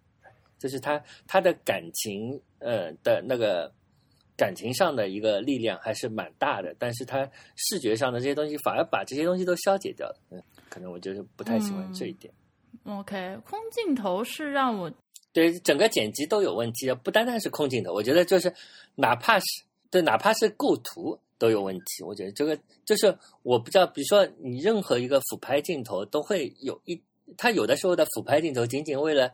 [0.58, 3.72] 就是他他的感情呃的那个。
[4.40, 10.16] 感情上的一个力量还是蛮大的，但是他视觉上的这些东西反而把这些东西都消解掉了。
[10.32, 12.34] 嗯，可能我就是不太喜欢这一点。
[12.86, 14.90] OK，空镜头是让我
[15.34, 17.92] 对整个剪辑都有问题的，不单单是空镜头。
[17.92, 18.52] 我觉得就是
[18.96, 19.46] 哪怕是
[19.92, 22.04] 对哪怕是构图，都有问题。
[22.06, 23.14] 我觉得这个就是
[23.44, 27.00] 我不知道，比如说你任何一个俯拍镜头都会有一，
[27.36, 29.34] 它有的时候的俯拍镜头仅仅为了，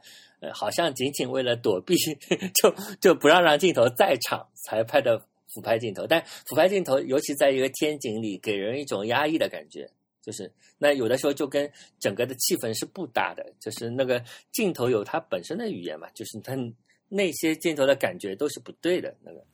[0.53, 1.95] 好像仅仅为了躲避，
[2.53, 5.17] 就就不让让镜头在场才拍的
[5.53, 6.05] 俯拍镜头。
[6.07, 9.89] 但俯拍镜头尤其在一个天井里，给人一种压抑的感觉。
[10.21, 16.55] 就是那有的时候就跟整个的气氛是不搭的，就是那个镜头有它本身的语言嘛，就是它
[17.07, 19.45] 那些镜头的感觉都是不对的那个。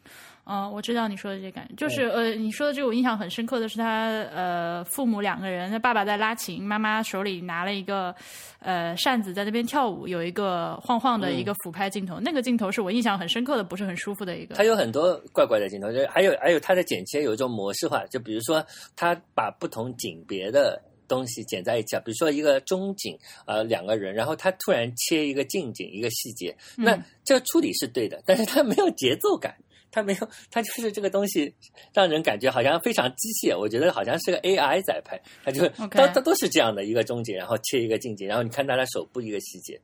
[0.45, 8.13] 嗯，我知道你说的这个感觉，就是呃，你说的这个我印象很深刻的是他呃父母两个人，他爸爸在拉琴，妈妈手里拿了一个
[8.59, 14.55] 呃扇子在那边跳舞，有一个晃晃的一个俯拍镜头，那个镜头是我印象很深刻的，不是很舒服的一个。
[14.55, 18.65] 他有很多怪怪的镜头，就还有还有他的剪切有一种模式化，就比如说
[18.95, 20.81] 他把不同景别的。
[21.07, 29.53] 东西剪在一起啊，比如说一个中景，呃，两个人，然后他突然切一个近景，一个细节，那这个处理是对的，但是他没有节奏感，
[29.91, 31.53] 他没有，他就是这个东西
[31.93, 39.79] 让人感觉好像非常机械，我觉得好像是个 AI 在拍，他就都都都是这样的一个中景，然后切一个近景，然后你看他的手部一个细节。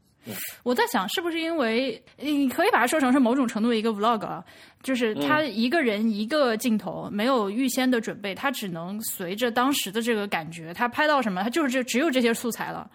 [0.64, 4.44] 我在想，是不是因为你可以把它说成是某种程度的一个 vlog 啊？
[4.84, 12.90] 就是他一个人一个镜头，没有预先的准备，他只能随着当时的这个感觉，他拍到什么，他就是这只有这些素材了，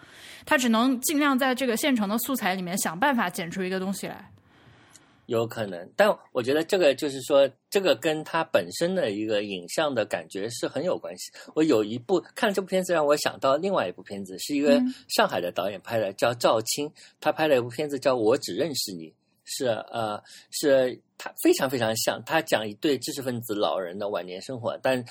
[0.45, 4.29] 他只能尽量在这个现成的素材里面想办法剪出一个东西来。
[5.27, 11.31] 有可能，但我觉得这个就是说，这个跟他本身的一个影像的感觉是很有关系。
[11.55, 19.09] 我有一部看这部片子，让我想到另外一部片子，是一个上海的导演拍的，叫赵青，他拍了一部片子叫《我只认识你》，
[19.45, 25.03] 是呃，是他非常非常像，他讲一对知识分子老人的晚年生活，但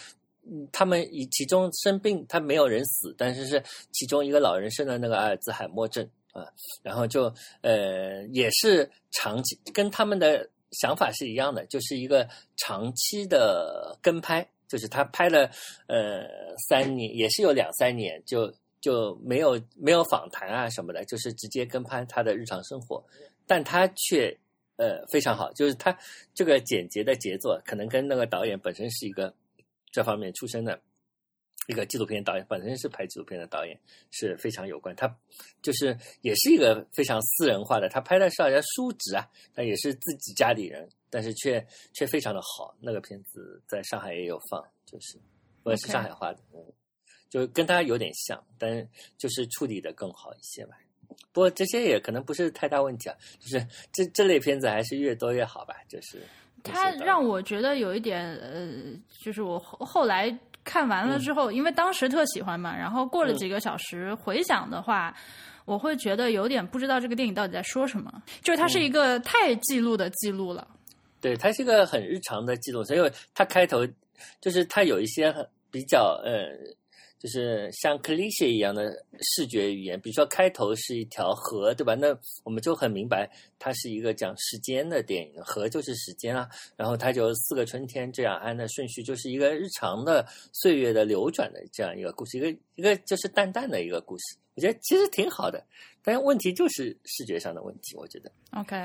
[0.72, 6.08] 他们以其中生病，他没有人死，但是是其中一个老人生的那个阿尔兹海默症。
[6.34, 6.48] 啊，
[6.82, 12.28] 然后就呃，也是长期跟他们的想法是一样的，就是一个
[12.58, 15.50] 长期的跟拍，就是他拍了
[15.88, 16.26] 呃
[16.70, 23.04] 三年，也是有两三年，就就没有没有访谈啊什么的，就是直接跟拍他的日常生活，
[23.46, 24.36] 但他却
[24.78, 25.98] 呃非常好，就是他
[26.34, 29.34] 这个简洁的杰作，可能跟那个导演本身是一个
[29.92, 30.80] 这方面出身的。
[31.68, 35.08] 一个纪录片导演本身是拍纪录片的导演是非常有关，他
[35.62, 42.76] 就是也是一个非常私人化的，他拍的是好像叔侄啊，他也是自己家里人，但是却却非常的好。
[42.82, 45.20] 那个片子在上海也有放，就是
[45.64, 46.66] 我是上海话的，嗯，
[47.30, 48.86] 就跟他有点像，但
[49.18, 50.76] 就是处理的更好一些吧。
[51.32, 55.76] 不过这些也可能不是太大问题啊，就是这这类片子还是越多越好吧。
[55.88, 56.24] 就是
[56.64, 58.68] 他让我觉得有一点呃，
[59.20, 60.36] 就是我后后来。
[60.64, 65.16] 看完了之后，因为当时特喜欢嘛，然后过了几个小时回想的话，
[65.66, 68.12] 我会觉得有点不知道这个电影到底在说什么。
[68.42, 70.68] 就是它是一个太记录的记录了。
[71.20, 73.88] 对，它是一个很日常的记录，所以它开头
[74.40, 75.34] 就是它有一些
[75.70, 76.50] 比较呃。
[77.22, 78.92] 就是像 cliche 一样的
[79.22, 81.94] 视觉语言，比如说开头是一条河，对吧？
[81.94, 82.08] 那
[82.44, 86.50] 我们就很明白，它是一个讲时间的电影，河就是时间啊。
[86.76, 94.24] 然后它就四个春天这样按的顺序，就是一个日常的岁月的流转的这样一个故事，一个一个就是淡淡的一个故事。
[94.56, 95.64] 我觉得其实挺好的，
[96.04, 98.32] 但是问题就是视觉上的问题，我觉得。
[98.54, 98.76] OK，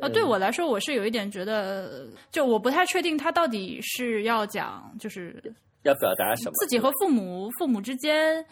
[0.00, 5.40] 啊，对我来说，我是有一点觉得，就我不太确定他到底是要讲就是。
[5.82, 6.52] 要表达什么？
[6.60, 8.44] 自己和父母、父母之间，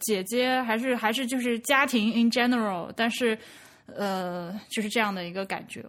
[0.00, 3.38] 姐姐还是还是就是家庭 in general，但是
[3.86, 5.84] 呃，就是这样的一个感觉。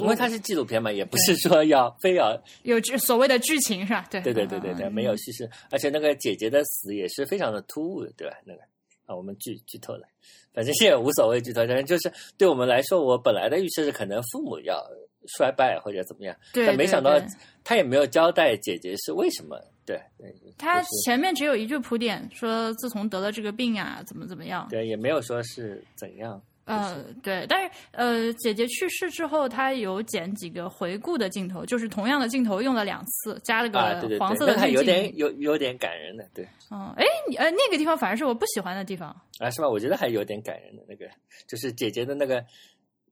[0.00, 4.06] 因为它是纪录片嘛，也不是说要非要有剧所谓的剧情是吧？
[4.10, 8.36] 对对对对对对，没有叙事，而且那个姐姐的死也是非常的突兀，对吧？
[8.44, 8.60] 那个
[9.06, 10.06] 啊，我们剧剧透了，
[10.52, 14.84] 反正也无所谓剧透，反正就是对我们来说，我本来的预设是可能父母要
[15.36, 17.20] 衰败或者怎么样，但没想到
[17.62, 19.58] 他也没有交代姐姐是为什么。
[19.86, 19.98] 对，
[20.58, 24.66] 他前面只有一句铺垫，说自从得了这个病啊，怎么怎么样。
[24.68, 26.40] 对，也没有说是怎样。
[26.66, 36.46] 呃，对，但是呃，姐姐去世之后，他有剪几个回顾的镜头，就是同样的镜头用了两次，加了个黄色的滤镜，有点有有点感人的，对。
[36.70, 37.06] 嗯，哎，
[37.38, 39.08] 呃，那个地方反而是我不喜欢的地方
[39.38, 39.68] 啊，是吧？
[39.70, 41.06] 我觉得还有点感人的那个，
[41.46, 42.44] 就是姐姐的那个，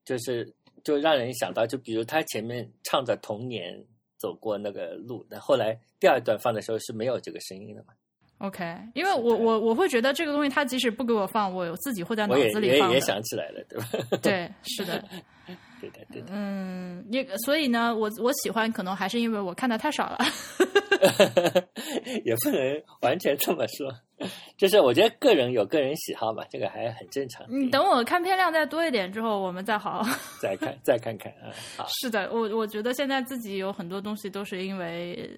[0.05, 0.47] 就是
[0.87, 3.85] 就让人想到，就比如他前面唱着童年。
[4.19, 7.93] 走过那个路，那后来第二段放的时候是没有这个声音的嘛
[8.39, 12.89] ？OK，因为我我我会觉得这个东西，他即使不给我放，我自己会在脑子里放。
[12.89, 13.85] 也也想起来了，对吧？
[14.23, 15.03] 对，是的，
[15.79, 16.29] 对的，对的。
[16.31, 20.17] 嗯，也所以呢，我我喜欢，可能还是因为我看的太少了。
[22.25, 23.93] 也不能完全这么说。
[24.57, 27.45] 就是我觉得个人有个人喜好吧，这个还很正常。
[27.47, 31.53] 你等我看片量再多一点之后，我们再好好 再看再看看啊。
[31.77, 35.29] 好， 是的，我我觉得现在自己有很多东西都是因为，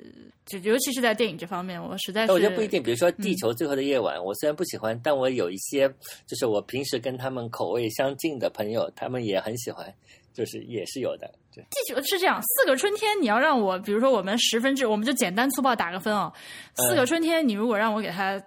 [0.45, 2.81] 就尤其是在电影这方面，我实在是但我觉得不一定。
[2.81, 5.89] 比如说《嗯地球最后的夜晚》，我虽然不喜欢，但我有一些
[6.25, 9.93] 就是我平时跟他们口味相近的朋友，他们也很喜欢，
[10.33, 11.29] 就是也是有的。
[11.53, 16.31] 对，地球是这样，四个春天你要让我，比如说我们十分制，我们就简单粗暴打个分哦。
[16.75, 18.41] 四个春天，你如果让我给它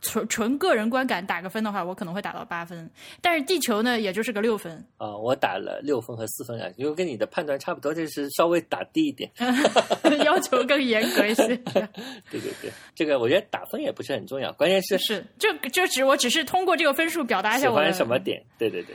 [0.00, 2.90] 纯纯个人观感打个分的话，我可能会打到八分。
[3.20, 9.30] 但是地球呢，也就是个六分，啊、我打了六分和四分啊，因为跟你的判断差不多，就是稍微打低一点。
[10.24, 11.46] 要求更严格一些。
[11.66, 18.42] 对对对，这个我觉得打分也不是很重要，关键是是，就就只我只是通过这个分数表达一下我喜欢什么点。
[18.58, 18.94] 对对对，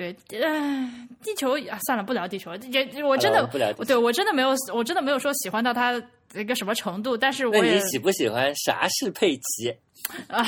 [0.00, 0.90] 对，呃，
[1.22, 2.54] 地球啊，算了，不聊地球。
[2.72, 6.02] 也我真的不聊对我真的没有，我真的没有说喜欢到他
[6.34, 9.76] 一个什么程度，但是那我也你喜不喜欢啥是佩奇？
[10.28, 10.42] 啊，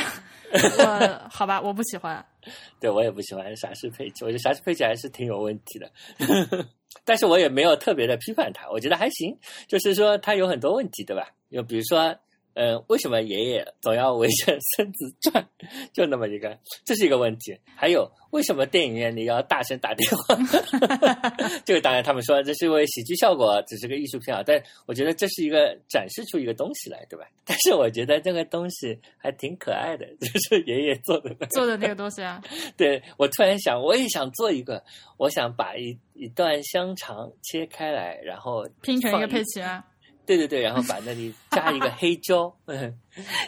[0.52, 2.24] 我好吧，我不喜欢。
[2.80, 5.92] 对我也不喜欢啥是佩奇，我觉得啥是佩奇还是挺有问题的，
[7.04, 9.36] 但是我也没有特别的批判他，我觉得还行，
[9.68, 11.28] 就是说他有很多问题，对吧？
[11.52, 12.16] 就比如说，
[12.54, 15.46] 嗯、为什么爷爷总要围着孙子转？
[15.92, 17.58] 就那么一个，这是一个问题。
[17.74, 20.36] 还有，为什么电影院里要大声打电话？
[21.64, 27.26] 这个当然他们说这是因为喜剧效果，只是个艺术片啊，但我觉得这是一个展示出一个东西来，对吧？
[27.44, 32.42] 但是我觉得这个东西还挺可爱的，就是爷爷做的那个做的那个东西啊，
[32.76, 34.82] 对我突然想，我也想做一个，
[35.16, 39.84] 我想把一一段香肠切开来，然后拼成一个佩奇啊，
[40.24, 42.54] 对对对，然后把那里加一个黑胶，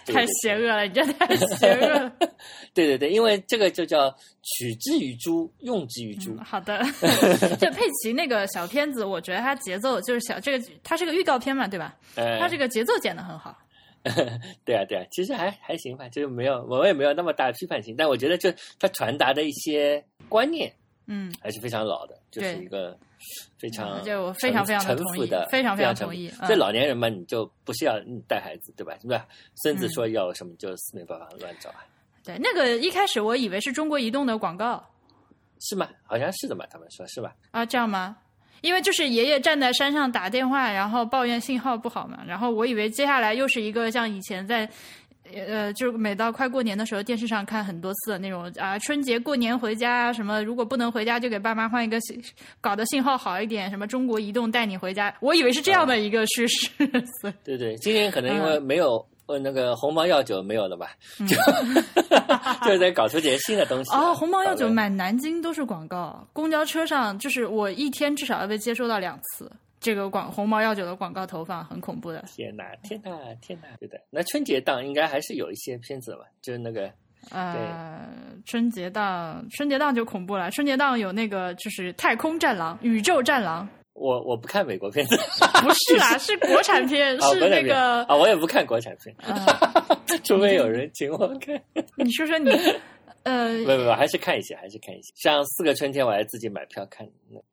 [0.07, 2.13] 太邪恶了，你这太邪恶了。
[2.75, 6.83] 对对对，因为这个就叫取之于猪，用之于猪嗯， 好的，
[7.61, 11.95] 就佩奇那个小片子，我觉得它节奏就是小，这个它是个预告片嘛，对吧？
[12.17, 13.57] 呃，它这个节奏剪的很好。
[14.67, 20.71] 对啊对啊，其实还还行吧，就是没有我也没有那么大的批判性，但我觉得就它传达的一些观念
[21.07, 22.97] 嗯，还是非常老的，就是一个
[23.59, 28.95] 非常嗯这我非常非常地同意的，非常非常同意这嗯老年人嘛，你就不是要嗯带孩子对吧？
[29.03, 29.27] 对吧？
[29.63, 31.85] 孙子说要什么就四面八方乱找啊，
[32.25, 34.83] 对，那个一开始我以为是中国移动的广告
[35.61, 35.89] 是吗？
[36.05, 37.35] 好像是的嘛，他们说是吧？
[37.51, 38.17] 啊，这样吗？
[38.63, 44.69] 因为就是爷爷站在山上打电话，然后抱怨信号不好嘛，然后我以为接下来又是一个像以前在。
[45.47, 52.23] 呃，就是每到快过年的时候，电视上看很多次的那种啊，春节过年回家啊什么，如果不能回家，就给爸妈换一个信，
[52.61, 56.69] 搞得信号好一点，什么中国移动带你回家，我以为是这样的一个叙事，
[57.21, 60.91] 所以对对，今年可能因嗯为没有、呃那个鸿茅药酒没有了吧，
[61.27, 61.37] 就
[62.67, 64.11] 就是在搞出点新的东西啊。
[64.11, 69.51] 哦，红毛药酒满南京都是广告，公交车上就是我一天至少要被接收到两次
[69.85, 72.25] 这个广鸿茅药酒的广告投放，很恐怖的。
[72.27, 73.11] 天哪，天哪，
[73.43, 73.69] 天哪！
[73.79, 76.25] 对的，那春节档应该还是有一些片子吧？
[76.41, 76.91] 就是那个
[77.31, 78.09] 呃，
[78.47, 80.51] 春节档，春节档就恐怖了。
[80.51, 85.17] 春节档有那个就是太空战狼、宇宙战狼，我我不看美国片子，
[85.61, 91.61] 不是啦， 是国产片，啊，是那个啊，我也不看国产片，呃， 除非有人请我看。
[91.97, 92.51] 你说说你，
[93.25, 95.13] 呃，不不不，还是看一些，还是看一些。
[95.17, 97.07] 像《四个春天》，我还自己买票看，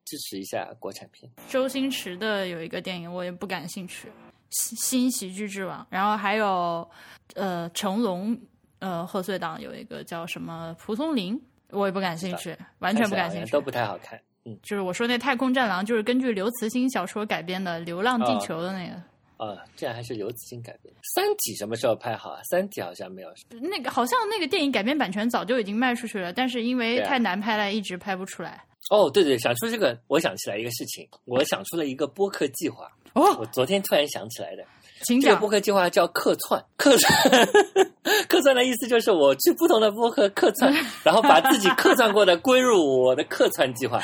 [0.04, 1.30] 支持一下国产片。
[1.48, 4.08] 周星驰的有一个电影我也不感兴趣，
[4.50, 6.88] 《新新喜剧之王》，然后还有
[7.34, 8.38] 呃成龙
[8.80, 11.34] 呃贺岁档有一个叫什么《蒲松龄》，
[11.70, 13.50] 我也不感兴趣，完全不感兴趣。
[13.50, 14.20] 都不太好看。
[14.44, 19.02] 嗯就是我说那《太空战狼》，就是根据刘慈欣小说改编的《流浪地球》的那个。
[19.36, 20.94] 啊，这样还是刘慈欣改编。
[21.14, 22.40] 《三体》什么时候拍好啊？
[22.48, 23.28] 《三体》好像没有。
[23.60, 28.62] 那个好像那个电影改编版权早就已经卖出去了，但是因为太难拍了，一直拍不出来。
[28.90, 32.90] 哦，对对，想出这个，我想起来一个事情，我想出了一个播客计划。
[33.14, 34.64] 哦，我昨天突然想起来的，
[35.04, 35.48] 请讲这个播。
[35.48, 37.46] 客计划叫客串，客串，
[38.28, 40.72] 客串的意思就是我去不同的播客客串，
[41.04, 44.00] 然后把自己客串过的归入我的客串计划，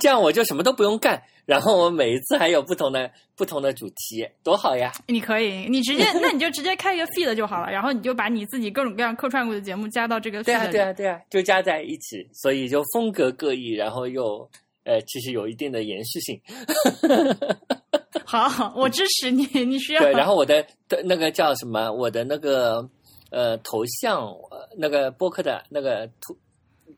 [0.00, 1.20] 这样我就什么都不用干，
[1.50, 4.92] 然后我每一次还有不同的不同的主题，多好呀！
[5.08, 14.48] 你可以，你直接， 那你就直接开一个 feed 就好了，然后你就把你自己各种各样客串过的节目加到这个 feed 对啊，对啊，对啊，就加在一起，所以就风格各异，然后又
[14.84, 16.40] 呃，其实有一定的延续性。
[18.24, 20.02] 好好，我支持你， 你需要。
[20.02, 21.90] 对，然后我的的那个叫什么？
[21.90, 22.88] 我的那个
[23.32, 24.22] 呃头像，
[24.52, 26.38] 呃那个播客的那个图，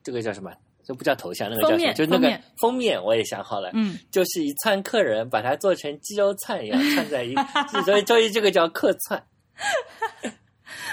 [0.03, 0.51] 这个叫什么？
[0.83, 1.93] 这不叫头像，那个叫什么？
[1.93, 7.33] 就是那个封面，我也想好了，嗯，就是一串客人，把它做成鸡肉串一样 串在一，
[7.85, 9.23] 所以所以这个叫客串。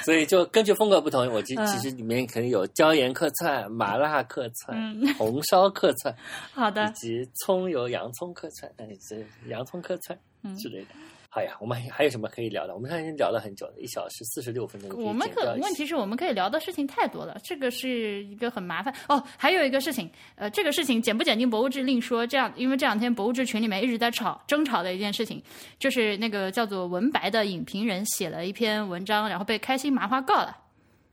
[0.05, 6.17] 所以就根据风格不同，我其嗯其实里面可能有椒盐客串、麻辣客串、嗯红烧客串，以
[6.55, 9.17] 好的，以及葱油洋葱客串，哎，这
[9.49, 10.89] 洋葱客串嗯之类的。
[11.33, 12.75] 好呀，我们还还有什么可以聊的？
[12.75, 14.91] 我们刚才已经聊了很久了，一小时四十六分钟。
[15.01, 19.23] 我们可问题是我们可以聊的事情太多了，这个是一个很麻烦哦。
[19.39, 22.27] 还有一个事情，呃，这个事情剪不剪进博物志另说。
[22.27, 25.41] 这样，因为这两天博物志群里面一直在吵争吵的一件事情，
[25.79, 30.57] 就是那个叫做文白的影评人写了一篇文章，然后被开心麻花告了。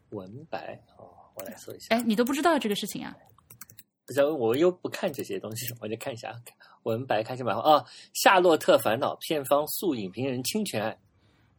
[0.10, 1.96] 文白哦，我来说一下。
[1.96, 3.16] 哎，你都不知道这个事情啊？
[4.08, 6.34] 不是，我又不看这些东西，我就看一下。
[6.84, 10.98] 文白开心麻花哦，《夏洛特烦恼》片方诉影评人侵权案，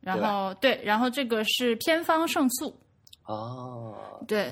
[0.01, 2.75] 然后对，然后这个是片方胜诉。
[3.27, 3.95] 哦，
[4.27, 4.51] 对，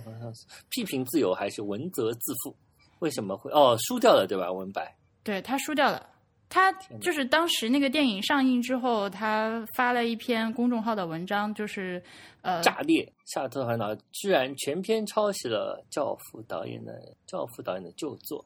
[0.69, 2.55] 批评自由还是文责自负？
[2.99, 4.53] 为什么会哦输掉了对吧？
[4.53, 6.07] 文白，对他输掉了。
[6.49, 12.03] 他就是当时那个电影上映之后，他发了一篇公众号的文章，就是
[12.43, 16.93] 呃，炸裂《夏洛特烦恼》居然全篇抄袭了《教父》导演的
[17.27, 18.45] 《教父》导演的旧作。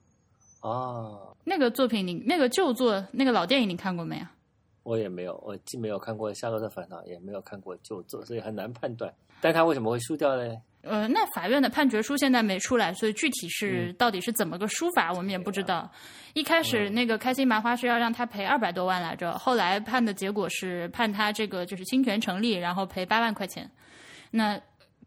[0.63, 4.25] 哦，那个作品你那个旧作那个老电影你看过没有？
[4.83, 9.13] 我也没有，我既没有看过《夏洛特烦恼》，也没有看过旧作，所以很难判断。
[9.43, 10.57] 但他为什么会输掉呢？
[10.83, 15.91] 呃，那法院的判决书现在没出来，所以具体是到底是怎么个输法，我们也不知道。
[16.33, 23.71] 一开始那个开心麻花是要让他赔二百多万来着，后来判的结果是判他这个就是侵权成立，然后赔八万块钱。
[24.31, 24.59] 那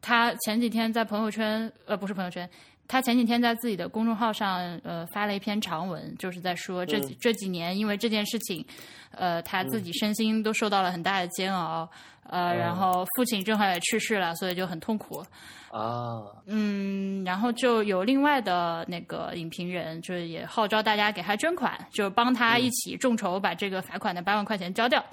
[0.01, 2.47] 他前几天在朋友圈，呃，不是朋友圈。
[2.87, 8.63] 他前几天在自己的公众号上，呃，发了一篇长文，就是在说这几、这几年因为这件事情，
[9.11, 11.89] 呃，他自己身心都受到了很大的煎熬，
[12.29, 15.23] 呃，然后父亲正好也去世了，所以就很痛苦。
[15.71, 25.03] 啊，嗯，然后就有另外的那个影评人，就是也号召大家给他捐款，就帮他一起众筹把这个罚款的八万块钱交掉。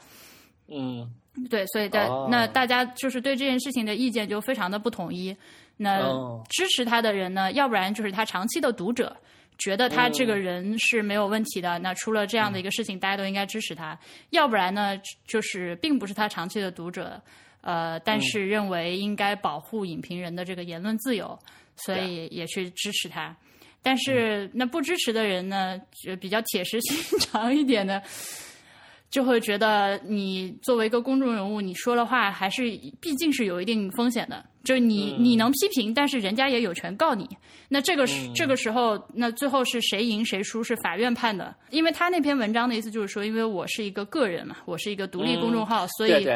[0.68, 1.08] 嗯，
[1.48, 5.34] 对，所以在那大家就是对这件事情的意见就非常的不统一。
[5.82, 5.98] 那
[6.50, 7.50] 支持他的人呢？
[7.52, 9.16] 要不然就是他长期的读者，
[9.56, 11.78] 觉得他这个人是没有问题的。
[11.78, 13.98] 那出了这样的一个事情，大家都应该支持他。
[14.28, 17.18] 要不然呢，就是并不是他长期的读者，
[17.62, 21.38] 呃，但是认为应该保护影评人的这个言论自由，
[21.76, 23.34] 所以也去支持他。
[23.80, 28.02] 但是那不支持的人呢，就比较铁石心肠一点的。
[29.10, 32.62] 就会觉得你作为一个公众人物，你说的话还是
[33.00, 34.44] 毕竟是有一定风险的。
[34.62, 37.26] 就是你你能批评，但是人家也有权告你。
[37.68, 41.54] 那这个这个时候，那最后是谁赢谁输是法院判的。
[41.70, 46.28] 因为他那篇文章的意思就是说，因为我是一个个人嘛，我是一个独立公众号，所以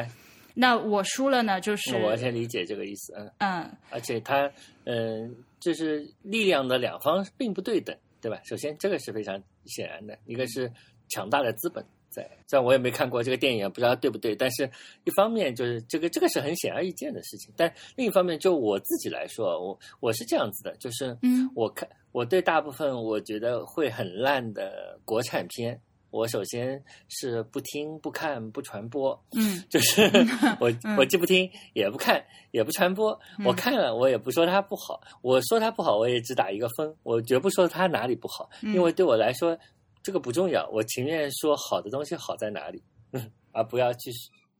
[0.54, 3.12] 那我输了呢，就是我完全理解这个意思。
[3.14, 4.50] 嗯嗯，而且他
[4.84, 8.40] 嗯，就是力量的两方并不对等，对吧？
[8.44, 10.72] 首先这个是非常显然的，一个是
[11.10, 11.84] 强大的资本。
[12.14, 14.36] 在，虽然我也没看过这个电影，不知道对不对。
[14.36, 14.70] 但是，
[15.04, 17.52] 一方面就是这个，这个是很显而易见的事情。
[17.56, 25.80] 但另一方面，就我自己来说，我我是这样子的，就是，嗯，我看我对大部分我觉得会很烂的国产片，
[26.10, 29.20] 我首先是不听、不看、不传播。
[29.36, 30.08] 嗯，就是
[30.60, 33.18] 我我既不听，也不看，也不传播。
[33.44, 35.00] 我看了，我也不说它不好。
[35.22, 39.58] 我说它不好，我也只打一个分，我绝不说它哪里不好，因为对我来说。
[40.04, 42.82] 这个不重要，我情愿说好的东西好在哪里，
[43.52, 44.10] 而不要去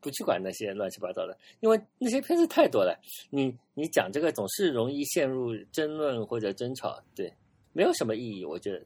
[0.01, 2.99] 不去管那些乱七八糟的，因为那些片子太多了。
[3.29, 7.31] 你你讲这个总是容易陷入争论或者争吵，对，
[7.75, 8.43] 没有什么意义。
[8.43, 8.83] 我觉得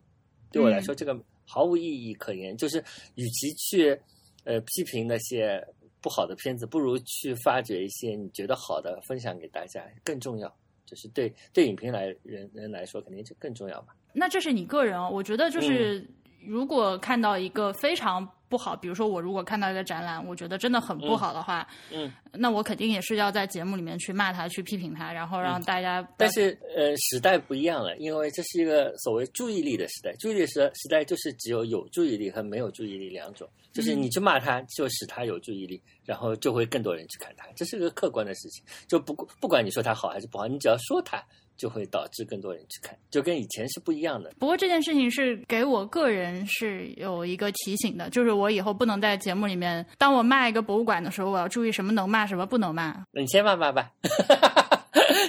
[0.50, 1.16] 对我来说，这个
[1.46, 2.56] 毫无意义可言。
[2.56, 2.82] 就是
[3.14, 3.96] 与其去
[4.42, 5.64] 呃批评那些
[6.00, 10.52] 不好的片子，不如去发掘一些你觉得好的，分享给大家更重要。
[10.84, 13.88] 就是对对影评来人人来说，肯定就更重要嘛。
[14.12, 16.04] 那这是你个人哦，我觉得就是。
[16.44, 26.06] 如果看到一个非常不好，比如说我如果看到一个展览，我觉得真的很不好的话，嗯，那我肯定也是要在节目里面去骂他，去批评他，然后让大家。
[26.16, 41.22] 但是呃，时代不一样了，因为这是一个所谓注意力的时代，注意力时时代就是只有有注意力和没有注意力两种，就是你去骂他，就使他有注意力，然后就会更多人去看它，这是个客观的事情，就不不管你说它好还是不好，你只要说它。
[41.58, 44.32] 就会导致更多人去看，就跟以前是不一样的。
[44.38, 53.04] 不过这件事情是给我个人是有一个提醒的，就是我以后不能在节目里面，当我骂一个博物馆的时候，我要注意什么能骂，什么不能骂。
[53.10, 53.90] 那你先骂骂吧。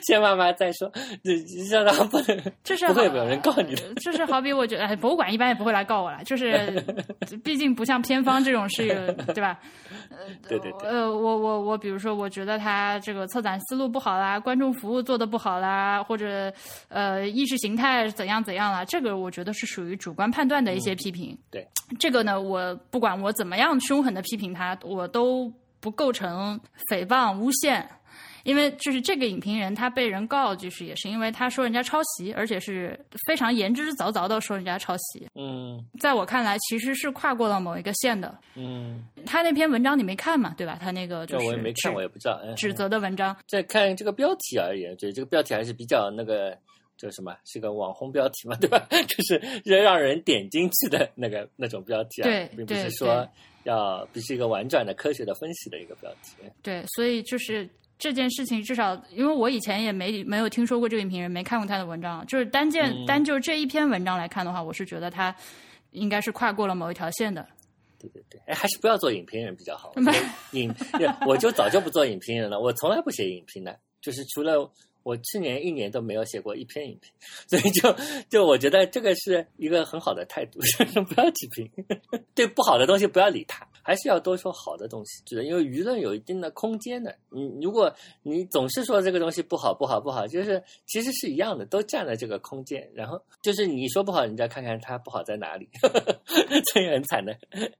[0.03, 0.91] 先骂骂再说，
[1.23, 3.93] 这让他不能，就是不会有人告你的。
[3.95, 6.83] 就是好比我觉得，博物馆一般也不会来告我了，就是
[7.43, 8.87] 毕竟不像偏方这种是，
[9.33, 9.59] 对吧？
[10.47, 10.89] 对对对。
[10.89, 16.51] 呃，我我我，比如说，我觉得他这个策展思路不好啦，观众服务做的不好啦，或者
[16.89, 21.37] 呃意识形态怎样怎样啦，这个我觉得是属于主观判断的一些批评。
[21.51, 21.67] 对，
[21.99, 26.59] 这个呢，我不管我怎么样凶狠的批评他，我都不构成
[26.89, 27.87] 诽谤诬陷。
[28.49, 35.27] 因为就是这个影评人他被人告，就是也是因为他说人家抄袭，而且是非常言之凿凿的说人家抄袭。
[35.35, 38.35] 嗯在我看来，其实是跨过了某一个线的。
[38.55, 40.79] 嗯，他那篇文章你没看嘛，对吧？
[40.81, 42.41] 他那个就这是我也没看，我也不知道。
[42.43, 46.57] 嗯，指责的文章，在看这个标题而言，对这个标题还是比较那个，
[46.97, 47.35] 叫什么？
[47.45, 48.83] 是个网红标题嘛， 对吧？
[48.89, 53.27] 就是让人点进去的那个那种标题啊，对并不是说
[53.63, 56.49] 要不是一个婉转的科学的分析的一个标题。
[56.63, 57.69] 对，所以就是
[57.99, 65.35] 这件事情，至少因为我以前也没没有听说过这个影评人，没看过他的文章，就是单件、嗯单就这一篇文章来看的话，我是觉得他
[65.91, 67.45] 应该是跨过了某一条线的。
[67.99, 69.91] 对对对，哎，还是不要做影评人比较好。
[69.99, 70.13] 没
[70.53, 70.73] 影，
[71.27, 74.71] 我就早就不做影评人了，我从来不写影评的，就是除了
[75.09, 77.11] 我去年一年都没有写过一篇影评，
[77.47, 77.95] 所以就
[78.29, 81.69] 就我觉得这个是一个很好的态度， 就是不要批评，
[82.35, 87.91] 对不好的东西不要理它，还是要多说好的东西，觉得因为舆论有一定的空间的，你如果
[88.21, 95.67] 你总是说这个东西不好不好不好，就是其实是一样的，都占了这个空间，然后就是你说不好，人家看看它不好在哪里，
[96.73, 97.35] 这也很惨的。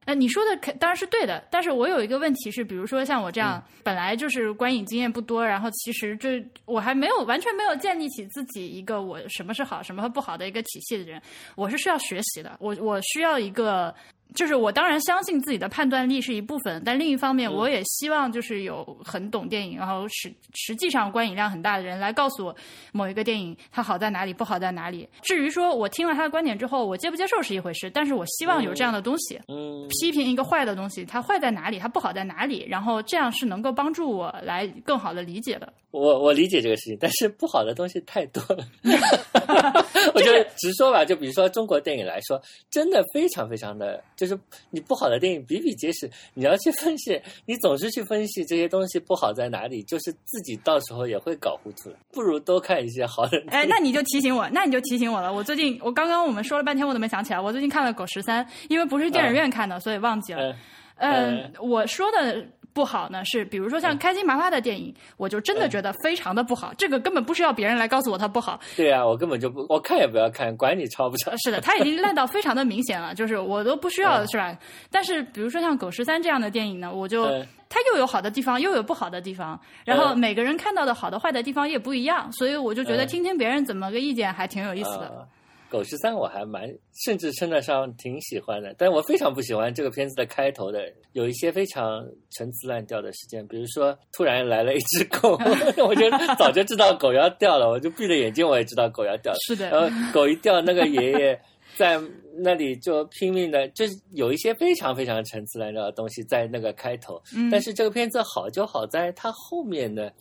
[0.06, 11.22] 呃，你说的肯当然是对的，但是我有一个问题是，比如说像我这样、本来就是观影经验不多，然后其实这我还没有完全没有建立起自己一个我什么是好，什么不好的一个体系的人，
[11.56, 13.94] 我是需要学习的，我我需要一个。
[14.36, 22.56] 就是我当然相信自己的判断力是一部分，但另一方面，我也希望就是有很懂电影，然后实实际上观影量很大的人来告诉我
[22.92, 25.08] 某一个电影它好在哪里，不好在哪里。
[25.24, 29.40] 至于说我听了他的观点之后，我接不接受是一回事，但是我希望有这样的东西。
[29.48, 35.72] 嗯，批评一个坏的东西，它坏在哪里，它不好在哪里，然后这样是能够帮助我来更好的理解的。
[35.92, 38.64] 我我理解这个事情，但是不好的东西太多了。
[40.14, 42.40] 我就直说吧，就比如说中国电影来说，
[42.70, 44.38] 真的非常非常的，就是
[44.70, 46.10] 你不好的电影比比皆是。
[46.34, 51.96] 你要去分析，你总是去分析这些东西不好在哪里，就是自己到时候也会搞糊涂了。
[52.12, 53.42] 不如多看一些好的。
[53.48, 55.34] 哎，那你就提醒我，那你就提醒我了。
[55.34, 57.40] 我最近，我刚刚我们说了半天，我都没想起来。
[57.40, 60.52] 我最近看了《狗十三》，因为不是电影院看的，所以忘记了。
[60.52, 60.56] 嗯
[60.98, 62.46] 嗯，我说的。
[62.80, 66.74] 不好呢，是比如说像开心麻花的电影，我就真的觉得非常的不好。
[66.78, 68.58] 这个根本不需要别人来告诉我它不好。
[68.78, 71.30] 对啊，我根本就不，我看也不要看，管你抄不抄。
[71.44, 74.58] 是的，它已经烂到非常的明显了， 就是我都不需要，是吧？
[74.90, 77.26] 但是比如说像《狗十三》这样的电影呢，我就
[77.68, 85.28] 它又有好的地方，又有不好的地方，然后每个人看到的好的坏的地方也不一样，所以我就觉得听听别人怎么个意见还挺有意思的。
[85.70, 86.68] 狗十三我还蛮，
[87.06, 95.38] 甚至称得上挺喜欢的，但我非常不喜欢这个片子的开头的有一些非常陈词滥调的事件，比如说突然来了一只狗，
[95.86, 99.38] 我就早就知道狗要掉了，我就闭着眼睛我也知道狗要掉了。
[99.46, 101.40] 是的，然后狗一掉，那个爷爷
[101.76, 102.02] 在
[102.36, 110.12] 那里就拼命的，就是有一些非常非常陈词滥调的东西在那个开头，嗯、但是这个片子好就好在它后面的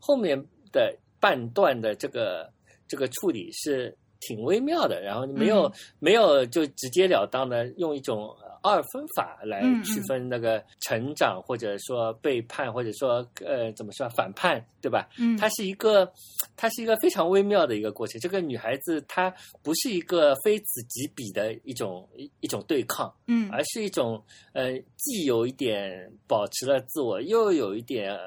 [0.00, 0.36] 后面
[0.72, 2.50] 的半段的这个
[2.88, 3.96] 这个处理是。
[4.20, 15.08] 挺微妙的，然后没有、嗯、没有就直截了当的用一种二分法来嗯区分那个成长，或者说背叛，或者说呃怎么说反叛，对吧？
[15.18, 16.10] 嗯，它是一个
[16.56, 18.20] 它是一个非常微妙的一个过程。
[18.20, 19.32] 这个女孩子她
[19.62, 24.20] 不是一个非此即彼的一种一一种对抗，嗯，而是一种
[24.52, 28.18] 呃既有一点保持了自我，又有一点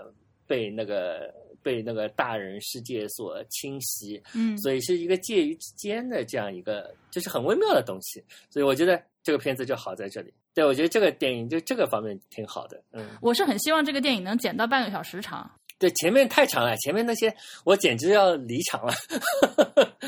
[0.48, 1.34] 被那个。
[1.62, 8.24] 被那个大人世界所侵袭，嗯，所以是一个介于之间的这样一个，就是很微妙的东西。
[8.50, 10.34] 所以我觉得这个片子就好在这里。
[10.54, 12.84] 对我觉得这个电影就这个方面挺好的。
[12.92, 15.50] 嗯，我是很希望这个电影能剪到半个小时长。
[15.80, 17.34] 对，前面太长了，前面那些
[17.64, 18.94] 我简直要离场了，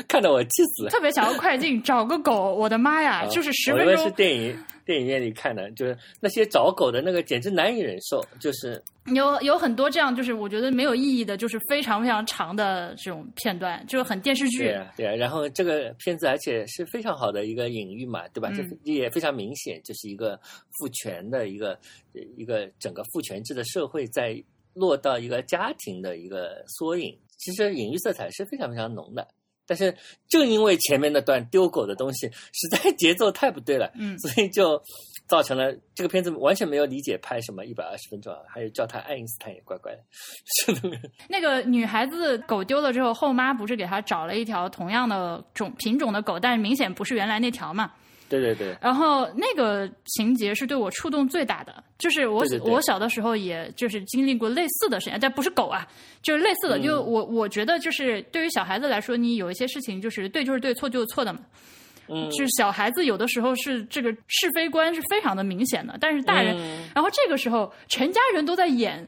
[0.06, 0.90] 看得我气死了。
[0.90, 4.04] 特别想要快进，找个狗，我的妈呀，就是十分钟。
[4.04, 4.54] 是电影
[4.84, 8.22] 电影院里看的，就是那些找狗的那个，简直难以忍受。
[8.38, 14.64] 就是有有很多这样，就是我觉得没有意义的，就是非常非常长的这种片段，就是很电视剧。
[14.64, 15.14] 对啊，对啊。
[15.14, 18.50] 然后这个片子而且是非常好的一个隐喻嘛，对吧？
[18.52, 20.38] 嗯、这也非常明显，就是一个
[20.78, 21.78] 父权的一个
[22.36, 24.36] 一个整个父权制的社会在。
[24.74, 29.26] 落到一个家庭的一个缩影，其实隐喻色彩是非常非常浓的。
[29.64, 29.96] 但是
[30.28, 34.82] 正因为前面那段丢狗的东西实在节奏太不对了，嗯，所以就
[35.28, 40.02] 造成了这个片子完全没有理解拍什么一百二十分钟，还有叫他爱因斯坦也怪怪的，
[40.44, 40.90] 是的。
[41.30, 47.92] 那个女孩子狗丢了之后，后妈不是给她找了一条同样的种品种的狗，但是明显不是原来那条嘛。
[48.40, 55.86] 对对对，然后那个情节是对我触动最大的，就是我我小的时候也就是经历过类似的事情，但不是狗啊，
[56.22, 56.78] 就是类似的。
[56.78, 61.40] 嗯就我我觉得就是对于小孩子来说，你有一些事情就是对就是对，错就是错的嘛。
[62.08, 69.06] 嗯，就是小孩子有的时候是这个是非观是非常的明显的，但是大人，嗯然后这个时候全家人都在演。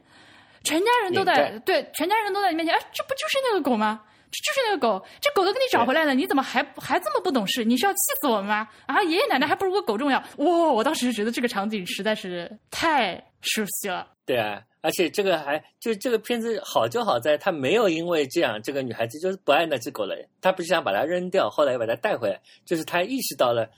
[0.67, 4.01] 全家人都在对，全家人都在你面前，哎，这不就是那个狗吗？
[4.43, 7.65] 这就是那个狗，这狗都给你找回来了，你怎么还还这么不懂事？
[7.65, 8.69] 你是要气死我们吗？
[8.87, 10.19] 啊，爷爷奶奶还不如个狗重要。
[10.39, 14.09] 哇，我当时就觉得这个场景实在是太熟悉了。
[14.27, 23.69] 对啊，而且这个还就这个片子好就好在，他没有因为这样，这个女孩子就是不爱那只狗了，她不是想把它扔掉，后来又把它带回来，就是她意识到了。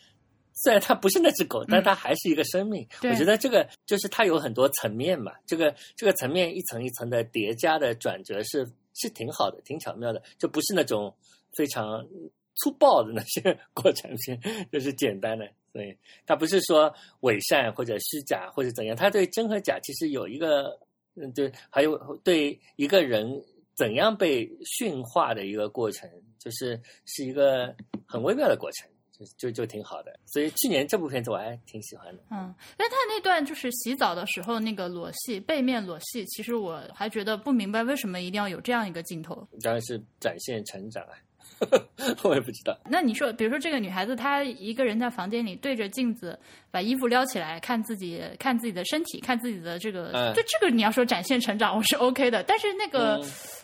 [0.59, 2.89] 虽然它不是那只狗，但它还是一个生命。
[3.03, 8.67] 我觉得这个就是它有很多层面嘛，这个这个层面一层一层的叠加的转折是
[8.97, 11.15] 是挺好的，挺巧妙的，就不是那种
[11.53, 12.07] 非常
[12.57, 14.41] 粗暴的那些 国产片，
[14.73, 15.49] 就是简单的。
[15.73, 15.95] 所以
[16.25, 20.79] 它不是说伪善或者虚假或者怎样，它对真和假其实有一个
[21.17, 23.43] 嗯，对，还有对一个人
[23.75, 27.75] 怎样被驯化的一个过程，就是是一个
[28.07, 28.89] 很微妙的过程。
[29.19, 32.23] 就就就挺好的，所以去年这部片子我还挺喜欢的。
[32.31, 39.47] 嗯，但他那段就是洗澡的时候那个裸戏，背面裸戏，其实我还觉得不明白为什么一定要有这样一个镜头。
[39.63, 41.15] 当然是展现成长啊，
[42.25, 42.77] 我也不知道。
[42.85, 46.39] 那你说，比如说这个女孩子，她一个人在房间里对着镜子，
[46.77, 52.43] 把衣服撩起来看自己，看自己的身体，看自己的这个，就这个你要说展现成长，我是 OK 的。
[52.43, 53.19] 但是那个。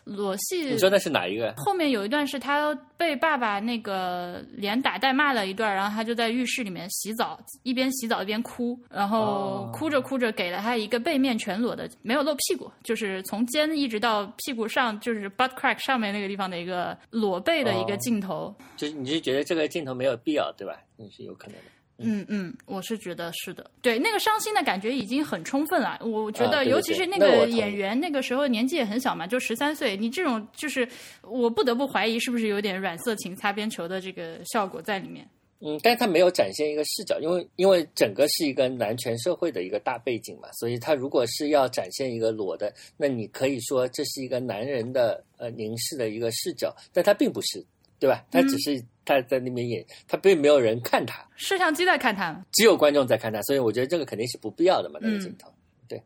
[0.04, 1.54] 裸戏，你说的是哪一个？
[1.56, 18.52] 后面有一段是他被爸爸那个连打带骂了一段，然后他就在浴室里面洗澡，一边洗澡一边哭，然后哭着哭着给了他一个背面全裸的，没有露屁股，就是从肩一直到屁股上，就是 butt crack 上面那个地方的一个裸背的一个镜头。
[18.76, 20.80] 就是你是觉得这个镜头没有必要，对吧？
[20.96, 21.62] 那是有可能的。
[22.02, 25.98] 嗯嗯，我是觉得是的，对那个伤心的感觉已经很充分了。
[26.02, 29.96] 我觉得，尤其是那个演员，那个时候年纪也很小嘛，就十三岁。
[29.96, 30.88] 你这种就是，
[31.22, 35.26] 我不得不怀疑是不是有点软色情擦边球的这个效果在里面。
[35.60, 47.64] 嗯，但是他没有展现一个视角，因为因为整个是一个男权社会的一个大背景嘛，所以他如果是要展现一个裸的，那你可以说这是一个男人的呃凝视的一个视角，但他并不是。
[48.02, 48.24] 对吧？
[48.32, 55.52] 他只是他在那边演，他并没有人看他，摄像机在看他，只有观众在看他，所以我觉得这个肯定是不必要的嘛，那个镜头。
[55.88, 56.02] 对，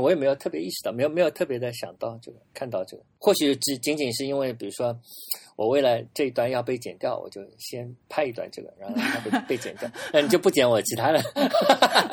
[0.00, 4.98] 我也没有特别意识到，没有没有特别的想到这个，看到这个，或许只仅仅是因为，比如说。
[5.58, 9.90] 我为了这一段要被剪掉，我就先拍一段这个，然后它被被剪掉。
[10.14, 11.18] 那你就不剪我其他的？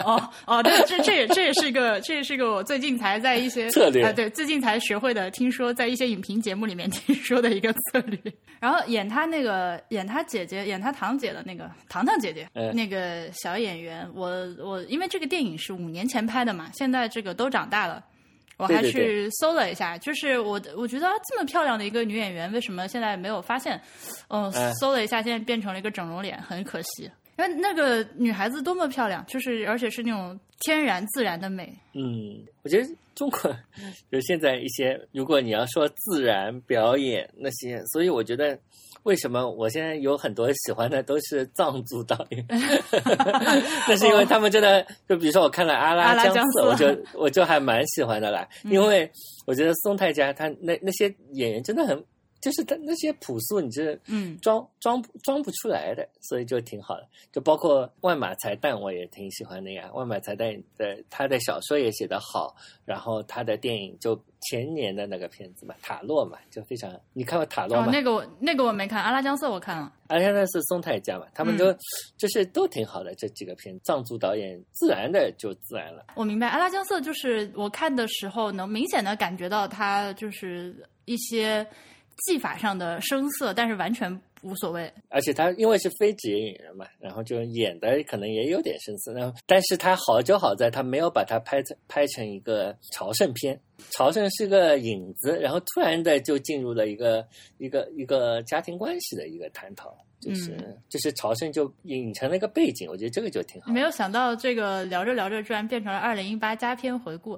[0.03, 5.29] 哦哦，对，这这也这也是一个，这也是一个我最近才在一些 策略啊，对，最近才学会的。
[5.29, 8.19] 听说在一些影评节目里面 听说的一个策略。
[8.59, 14.27] 然后演他那个演他姐姐演他堂姐的那个糖糖姐姐那个小演员，我
[14.57, 18.03] 我因为这个电影是五年前拍的嘛，现在这个都长大了。
[18.57, 23.79] 我还去搜了一下，就是我我觉得这么漂亮的一个女演员，为什么现在没有发现？
[24.29, 27.09] 嗯，搜了一下，现在变成了一个整容脸，很可惜。
[27.35, 31.75] 那那个女孩子多么漂亮，就是而且是那种天然自然的美。
[31.93, 33.55] 嗯，我觉得中国
[34.11, 38.57] 就现在一些，如果你要说自然表演那些，所以我觉得。
[39.05, 42.45] 为什么我现在有很多喜欢的都是藏族导演？
[43.87, 48.47] 那是因为他们真的，就比如说我看了《阿拉江色》，我就我就还蛮喜欢的啦。
[48.63, 49.09] 因为
[49.45, 52.03] 我觉得宋太家他那那些演员真的很。
[52.45, 57.07] 就是他那些朴素，你是嗯装装装不出来的，所以就挺好的。
[57.31, 59.89] 就包括万马才旦，我也挺喜欢的呀。
[59.95, 62.55] 万马才旦的他的小说也写得好，
[62.85, 66.95] 然后他的电影就前年的那个片子嘛，《塔洛》嘛，就非常。
[67.13, 67.89] 你看过《塔洛》吗？
[67.91, 69.91] 那个我那个我没看，《阿拉江色》我看了。
[70.09, 71.75] 阿拉江色是松太家嘛，他们都
[72.15, 76.05] 就是都挺好的这几个片，藏族导演自然的就自然了。
[76.15, 81.65] 我明白，《阿拉江色》就是我看的时候能明显的感觉到他就是一些。
[82.23, 84.91] 技法上的生涩，但是完全无所谓。
[85.09, 89.13] 而且他因为是非职业演员嘛，然后就演的可能也有点生涩。
[89.13, 93.59] 然后，但是他好就好在他没有把它拍成拍成一个朝圣片。
[93.91, 97.27] 朝圣是个影子，然后突然的就进入了一个
[97.57, 102.89] 一个一个家庭关系的一个探讨，就是就是朝圣就影成了一个背景。
[102.89, 103.73] 我觉得这个就挺好。
[103.73, 107.37] 没有想到这个聊着聊着，居然变成了二零一八佳片回顾。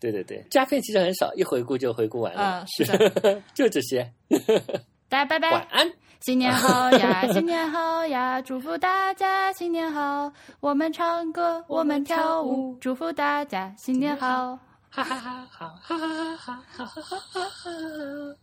[0.00, 2.40] 对对对，佳片其实很少，一回顾就回顾完了。
[2.40, 4.10] 啊， 是的，就这些。
[5.10, 10.32] 大家拜拜，晚安，新年好呀，新年好呀，祝福大家新年好。
[10.60, 14.58] 我们唱歌， 我们跳舞，祝福大家新年好。
[14.88, 17.48] 哈哈哈，好，哈哈哈，哈哈哈，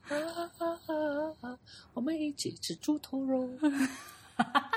[0.07, 0.15] 哈
[0.57, 1.57] 哈哈，
[1.93, 3.49] 我们一起吃猪头肉。
[3.59, 4.71] 哈哈哈。